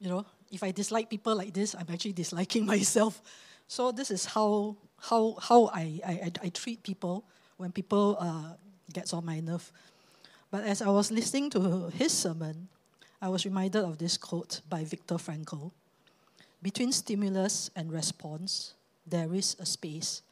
[0.00, 3.22] you know, if I dislike people like this, I'm actually disliking myself.
[3.68, 7.24] So this is how how how I, I, I treat people
[7.56, 8.54] when people uh,
[8.92, 9.70] gets on my nerve.
[10.50, 12.68] But as I was listening to his sermon,
[13.20, 15.72] I was reminded of this quote by Viktor Frankl.
[16.62, 18.74] Between stimulus and response,
[19.06, 20.22] there is a space.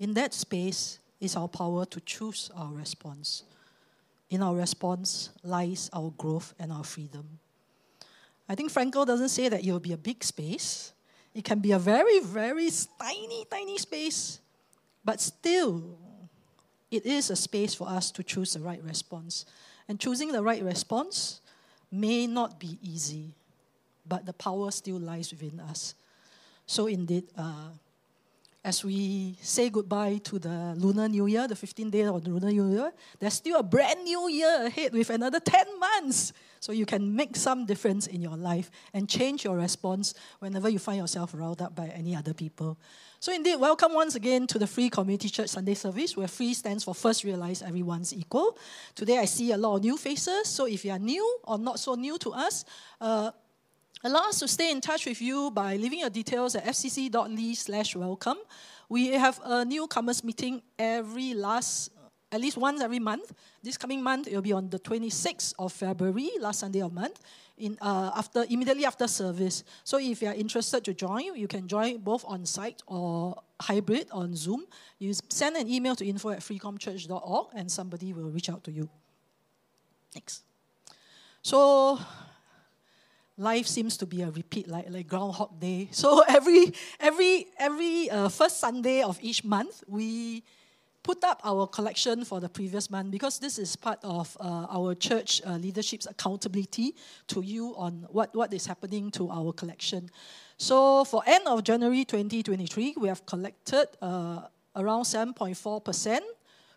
[0.00, 3.44] In that space is our power to choose our response.
[4.30, 7.38] In our response lies our growth and our freedom.
[8.48, 10.92] I think Frankl doesn't say that it will be a big space.
[11.34, 14.40] It can be a very, very tiny, tiny space,
[15.04, 15.98] but still,
[16.90, 19.44] it is a space for us to choose the right response.
[19.86, 21.40] And choosing the right response
[21.92, 23.34] may not be easy,
[24.08, 25.94] but the power still lies within us.
[26.66, 27.70] So, indeed, uh,
[28.62, 32.50] as we say goodbye to the Lunar New Year, the 15th day of the Lunar
[32.50, 36.34] New Year, there's still a brand new year ahead with another 10 months.
[36.60, 40.78] So you can make some difference in your life and change your response whenever you
[40.78, 42.76] find yourself riled up by any other people.
[43.18, 46.84] So, indeed, welcome once again to the Free Community Church Sunday service, where free stands
[46.84, 48.58] for first realize everyone's equal.
[48.94, 50.48] Today, I see a lot of new faces.
[50.48, 52.64] So, if you are new or not so new to us,
[52.98, 53.30] uh,
[54.02, 57.94] allow us to stay in touch with you by leaving your details at fcc.ly slash
[57.96, 58.38] welcome.
[58.88, 61.90] We have a newcomers meeting every last
[62.32, 63.32] at least once every month.
[63.62, 67.20] This coming month, it will be on the 26th of February, last Sunday of month
[67.58, 69.64] in, uh, after, immediately after service.
[69.84, 74.08] So if you are interested to join, you can join both on site or hybrid
[74.10, 74.64] on Zoom.
[74.98, 78.88] You send an email to info at freecomchurch.org and somebody will reach out to you.
[80.14, 80.42] Next.
[81.42, 81.98] So
[83.40, 88.28] life seems to be a repeat like, like groundhog day so every every every uh,
[88.28, 90.42] first sunday of each month we
[91.02, 94.94] put up our collection for the previous month because this is part of uh, our
[94.94, 96.94] church uh, leadership's accountability
[97.26, 100.10] to you on what, what is happening to our collection.
[100.58, 104.42] So for end of January 2023, we have collected uh,
[104.76, 106.20] around 7.4%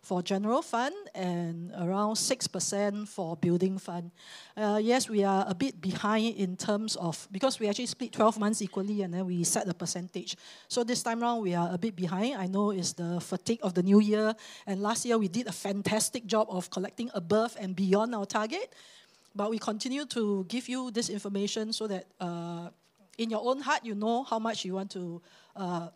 [0.04, 4.12] for general fund and around 6% for building fund.
[4.56, 8.38] Uh, yes, we are a bit behind in terms of, because we actually split 12
[8.38, 10.36] months equally and then we set the percentage.
[10.68, 12.36] So this time around, we are a bit behind.
[12.36, 14.36] I know it's the fatigue of the new year.
[14.68, 18.74] And last year, we did a fantastic job of collecting above and beyond our target.
[19.34, 22.70] But we continue to give you this information so that uh,
[23.18, 25.22] in your own heart, you know how much you want to
[25.56, 25.88] uh,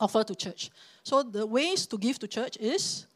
[0.00, 0.70] offer to church.
[1.02, 3.06] So the ways to give to church is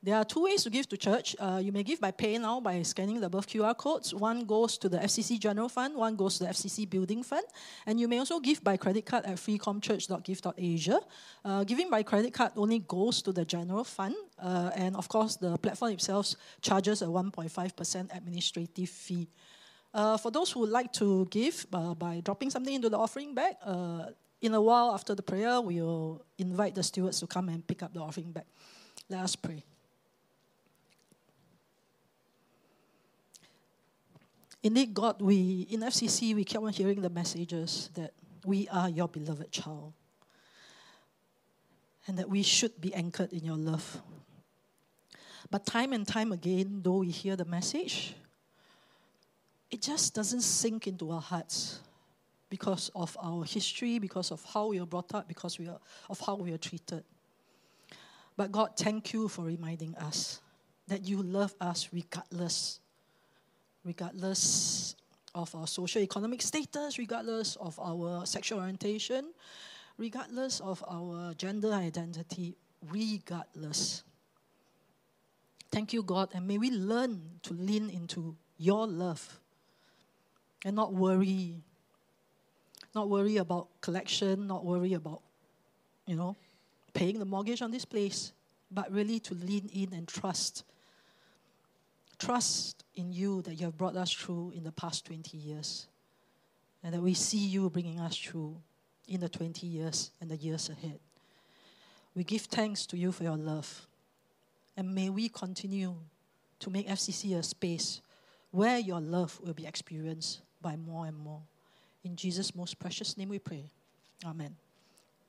[0.00, 1.34] there are two ways to give to church.
[1.38, 4.14] Uh, you may give by PayNow by scanning the above QR codes.
[4.14, 7.44] One goes to the FCC General Fund, one goes to the FCC Building Fund.
[7.84, 11.00] And you may also give by credit card at freecomchurch.give.asia.
[11.44, 14.14] Uh, giving by credit card only goes to the General Fund.
[14.40, 19.28] Uh, and of course, the platform itself charges a 1.5% administrative fee.
[19.92, 23.34] Uh, for those who would like to give uh, by dropping something into the offering
[23.34, 24.06] bag, uh,
[24.40, 27.82] in a while after the prayer, we will invite the stewards to come and pick
[27.82, 28.44] up the offering bag.
[29.08, 29.64] Let us pray.
[34.62, 38.12] Indeed, God, we in FCC we kept on hearing the messages that
[38.44, 39.92] we are your beloved child.
[42.06, 44.00] And that we should be anchored in your love.
[45.50, 48.14] But time and time again, though we hear the message,
[49.70, 51.80] it just doesn't sink into our hearts
[52.48, 55.78] because of our history, because of how we were brought up, because we are,
[56.08, 57.04] of how we are treated.
[58.36, 60.40] But God, thank you for reminding us
[60.86, 62.80] that you love us regardless
[63.84, 64.96] regardless
[65.34, 69.32] of our social economic status, regardless of our sexual orientation,
[69.96, 72.56] regardless of our gender identity,
[72.90, 74.02] regardless.
[75.70, 79.38] Thank you, God, and may we learn to lean into your love
[80.64, 81.56] and not worry.
[82.94, 85.22] Not worry about collection, not worry about,
[86.06, 86.36] you know,
[86.94, 88.32] paying the mortgage on this place,
[88.70, 90.64] but really to lean in and trust
[92.18, 95.86] trust in you that you have brought us through in the past 20 years.
[96.82, 98.56] And that we see you bringing us through
[99.08, 100.98] in the 20 years and the years ahead.
[102.14, 103.86] We give thanks to you for your love.
[104.76, 105.94] And may we continue
[106.60, 108.00] to make FCC a space
[108.50, 111.42] where your love will be experienced by more and more.
[112.04, 113.64] In Jesus' most precious name we pray.
[114.24, 114.56] Amen.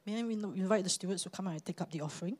[0.05, 2.37] May I invite the stewards to come and take up the offering?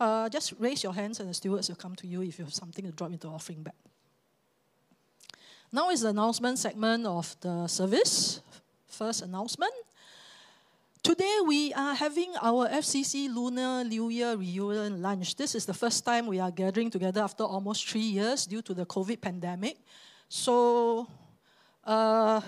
[0.00, 2.54] Uh, just raise your hands and the stewards will come to you if you have
[2.54, 3.74] something to drop into the offering bag.
[5.70, 8.40] Now is the announcement segment of the service.
[8.88, 9.74] First announcement.
[11.02, 15.36] Today we are having our FCC Lunar New Year reunion lunch.
[15.36, 18.72] This is the first time we are gathering together after almost three years due to
[18.72, 19.76] the COVID pandemic.
[20.28, 21.08] So,
[21.84, 22.40] uh,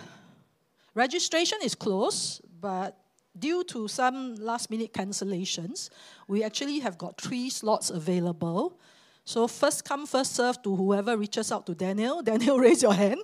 [0.95, 3.02] registration is closed, but
[3.39, 5.91] due to some last minute cancellations,
[6.29, 8.79] we actually have got three slots available.
[9.25, 12.23] So first come, first serve to whoever reaches out to Daniel.
[12.31, 13.21] Daniel, raise your hand.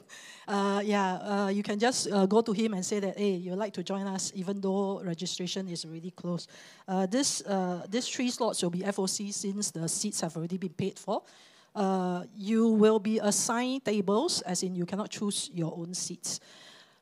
[0.46, 3.56] Uh, yeah, uh, you can just uh, go to him and say that, hey, you'd
[3.56, 6.48] like to join us, even though registration is already closed.
[6.86, 10.72] Uh, this, uh, these three slots will be FOC since the seats have already been
[10.72, 11.22] paid for.
[11.74, 16.40] Uh, you will be assigned tables, as in you cannot choose your own seats.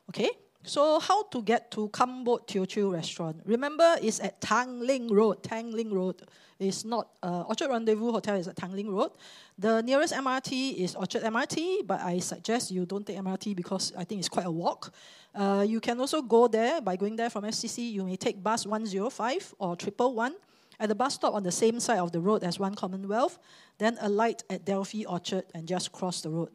[0.09, 0.29] Okay?
[0.67, 3.39] So how to get to Kamboat Teochew Restaurant?
[3.45, 5.41] Remember, it's at Tanglin Road.
[5.41, 6.21] Tanglin Road
[6.59, 9.11] is not uh, Orchard Rendezvous Hotel is at Tanglin Road.
[9.57, 14.03] The nearest MRT is Orchard MRT, but I suggest you don't take MRT because I
[14.03, 14.93] think it's quite a walk.
[15.33, 17.93] Uh, you can also go there by going there from FCC.
[17.93, 20.35] You may take bus 105 or triple one
[20.79, 23.39] at the bus stop on the same side of the road as One Commonwealth,
[23.77, 26.49] then alight at Delphi Orchard and just cross the road.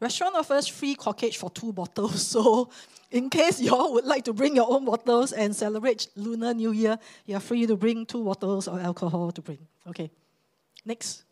[0.00, 2.70] Restaurant offers free corkage for two bottles, so
[3.10, 6.72] in case you all would like to bring your own bottles and celebrate Lunar New
[6.72, 9.58] Year, you are free to bring two bottles of alcohol to bring.
[9.86, 10.10] Okay,
[10.84, 11.22] next.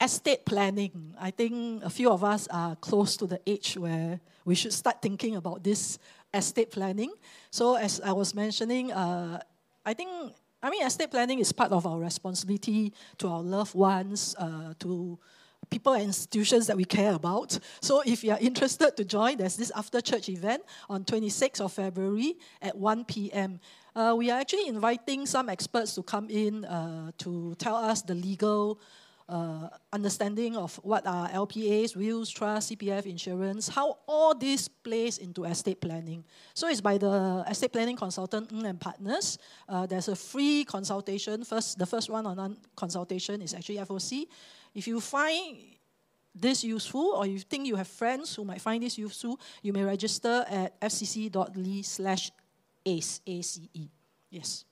[0.00, 1.14] Estate planning.
[1.20, 5.00] I think a few of us are close to the age where we should start
[5.00, 5.98] thinking about this
[6.34, 7.12] estate planning.
[7.50, 9.40] So, as I was mentioning, uh,
[9.84, 10.10] I think
[10.62, 15.18] I mean estate planning is part of our responsibility to our loved ones, uh, to
[15.72, 17.58] people and institutions that we care about.
[17.80, 21.72] So if you are interested to join, there's this after church event on 26th of
[21.72, 23.58] February at 1 p.m.
[23.96, 28.14] Uh, we are actually inviting some experts to come in uh, to tell us the
[28.14, 28.78] legal
[29.28, 35.44] uh, understanding of what are LPAs, wills, trust, CPF, insurance, how all this plays into
[35.44, 36.22] estate planning.
[36.52, 39.38] So it's by the estate planning consultant and Partners.
[39.68, 41.44] Uh, there's a free consultation.
[41.44, 44.26] First, the first one on consultation is actually FOC.
[44.74, 45.58] If you find
[46.34, 49.84] this useful or you think you have friends who might find this useful, you may
[49.84, 52.30] register at fcc.ly slash
[52.84, 53.60] ACE.
[54.30, 54.64] Yes.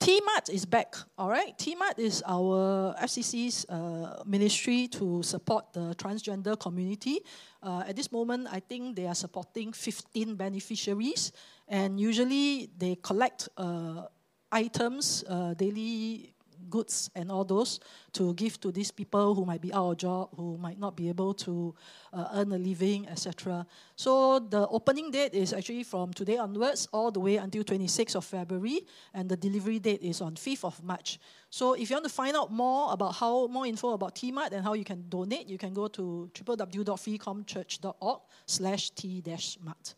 [0.00, 1.52] TMAT is back, all right?
[1.58, 7.20] TMAT is our FCC's uh, ministry to support the transgender community.
[7.62, 11.32] Uh, at this moment, I think they are supporting 15 beneficiaries,
[11.68, 14.04] and usually they collect uh,
[14.50, 16.32] items, uh, daily
[16.70, 17.80] goods and all those
[18.12, 21.08] to give to these people who might be out of job, who might not be
[21.08, 21.74] able to
[22.12, 23.66] uh, earn a living, etc.
[23.96, 28.24] So the opening date is actually from today onwards all the way until 26th of
[28.24, 28.80] February,
[29.12, 31.18] and the delivery date is on 5th of March.
[31.50, 34.64] So if you want to find out more about how more info about TMAT and
[34.64, 39.94] how you can donate, you can go to www.freecomchurch.org slash t-mart.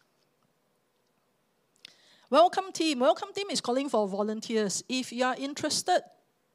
[2.32, 3.00] Welcome team.
[3.00, 4.82] Welcome team is calling for volunteers.
[4.88, 6.00] If you are interested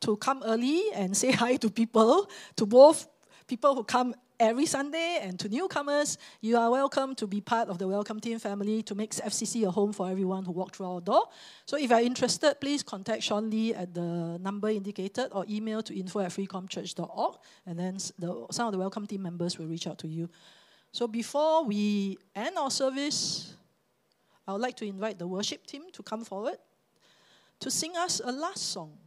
[0.02, 3.08] to come early and say hi to people, to both
[3.48, 6.18] people who come every Sunday and to newcomers.
[6.42, 9.72] You are welcome to be part of the Welcome Team family to make FCC a
[9.72, 11.24] home for everyone who walk through our door.
[11.66, 15.82] So if you are interested, please contact Sean Lee at the number indicated or email
[15.84, 19.88] to info at freecomchurch.org and then the, some of the Welcome Team members will reach
[19.88, 20.30] out to you.
[20.92, 23.56] So before we end our service,
[24.48, 26.58] I would like to invite the worship team to come forward
[27.60, 28.98] to sing us a last song.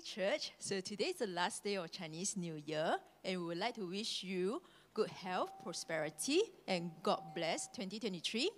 [0.00, 0.52] Church.
[0.58, 3.86] So today is the last day of Chinese New Year, and we would like to
[3.86, 4.62] wish you
[4.94, 8.50] good health, prosperity, and God bless 2023.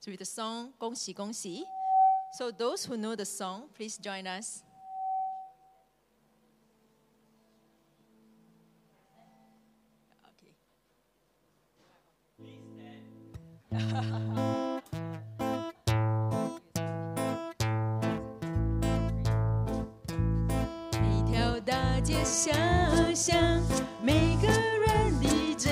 [0.00, 1.64] So with the song Gong Xi Gong Xi.
[2.32, 4.62] So those who know the song, please join us.
[13.72, 14.54] Okay.
[22.24, 22.54] 想
[23.14, 23.36] 象
[24.02, 25.70] 每个人的嘴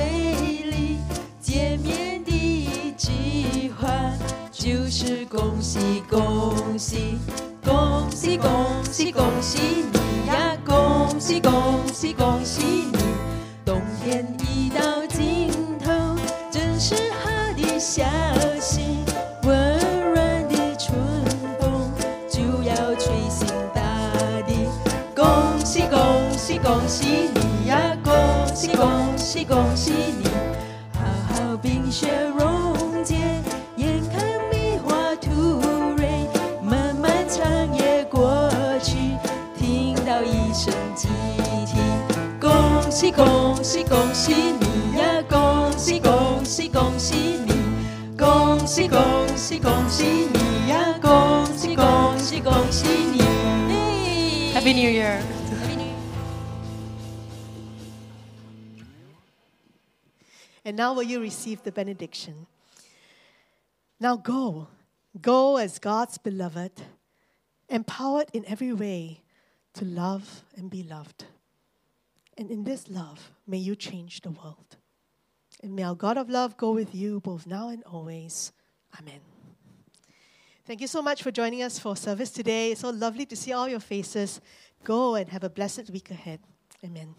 [0.70, 0.98] 里
[1.40, 3.88] 见面第一句话，
[4.52, 7.18] 就是恭喜恭喜
[7.64, 9.58] 恭喜恭喜恭喜
[9.90, 10.54] 你呀！
[10.66, 11.50] 恭喜恭
[11.90, 12.62] 喜恭喜
[12.92, 12.98] 你，
[13.64, 14.91] 冬天已到
[28.62, 30.28] 喜恭喜恭喜你！
[30.94, 31.02] 好
[31.34, 32.06] 好冰雪
[32.38, 33.16] 融解，
[33.74, 34.22] 眼看
[34.52, 35.58] 梅花吐
[35.96, 36.28] 蕊，
[36.62, 37.44] 漫漫长
[37.76, 38.40] 夜过
[38.80, 38.94] 去，
[39.58, 41.08] 听到一声集
[41.66, 41.76] 体，
[42.40, 45.24] 恭喜恭喜恭喜你呀！
[45.28, 47.52] 恭喜恭喜恭喜你！
[48.16, 49.00] 恭喜恭
[49.34, 50.94] 喜恭喜你呀！
[51.02, 55.41] 恭喜恭喜恭喜你！Happy New Year!
[60.64, 62.46] And now will you receive the benediction?
[63.98, 64.68] Now go.
[65.20, 66.72] Go as God's beloved,
[67.68, 69.22] empowered in every way
[69.74, 71.24] to love and be loved.
[72.38, 74.76] And in this love, may you change the world.
[75.62, 78.52] And may our God of love go with you both now and always.
[78.98, 79.20] Amen.
[80.64, 82.72] Thank you so much for joining us for service today.
[82.72, 84.40] It's so lovely to see all your faces.
[84.84, 86.40] Go and have a blessed week ahead.
[86.84, 87.14] Amen.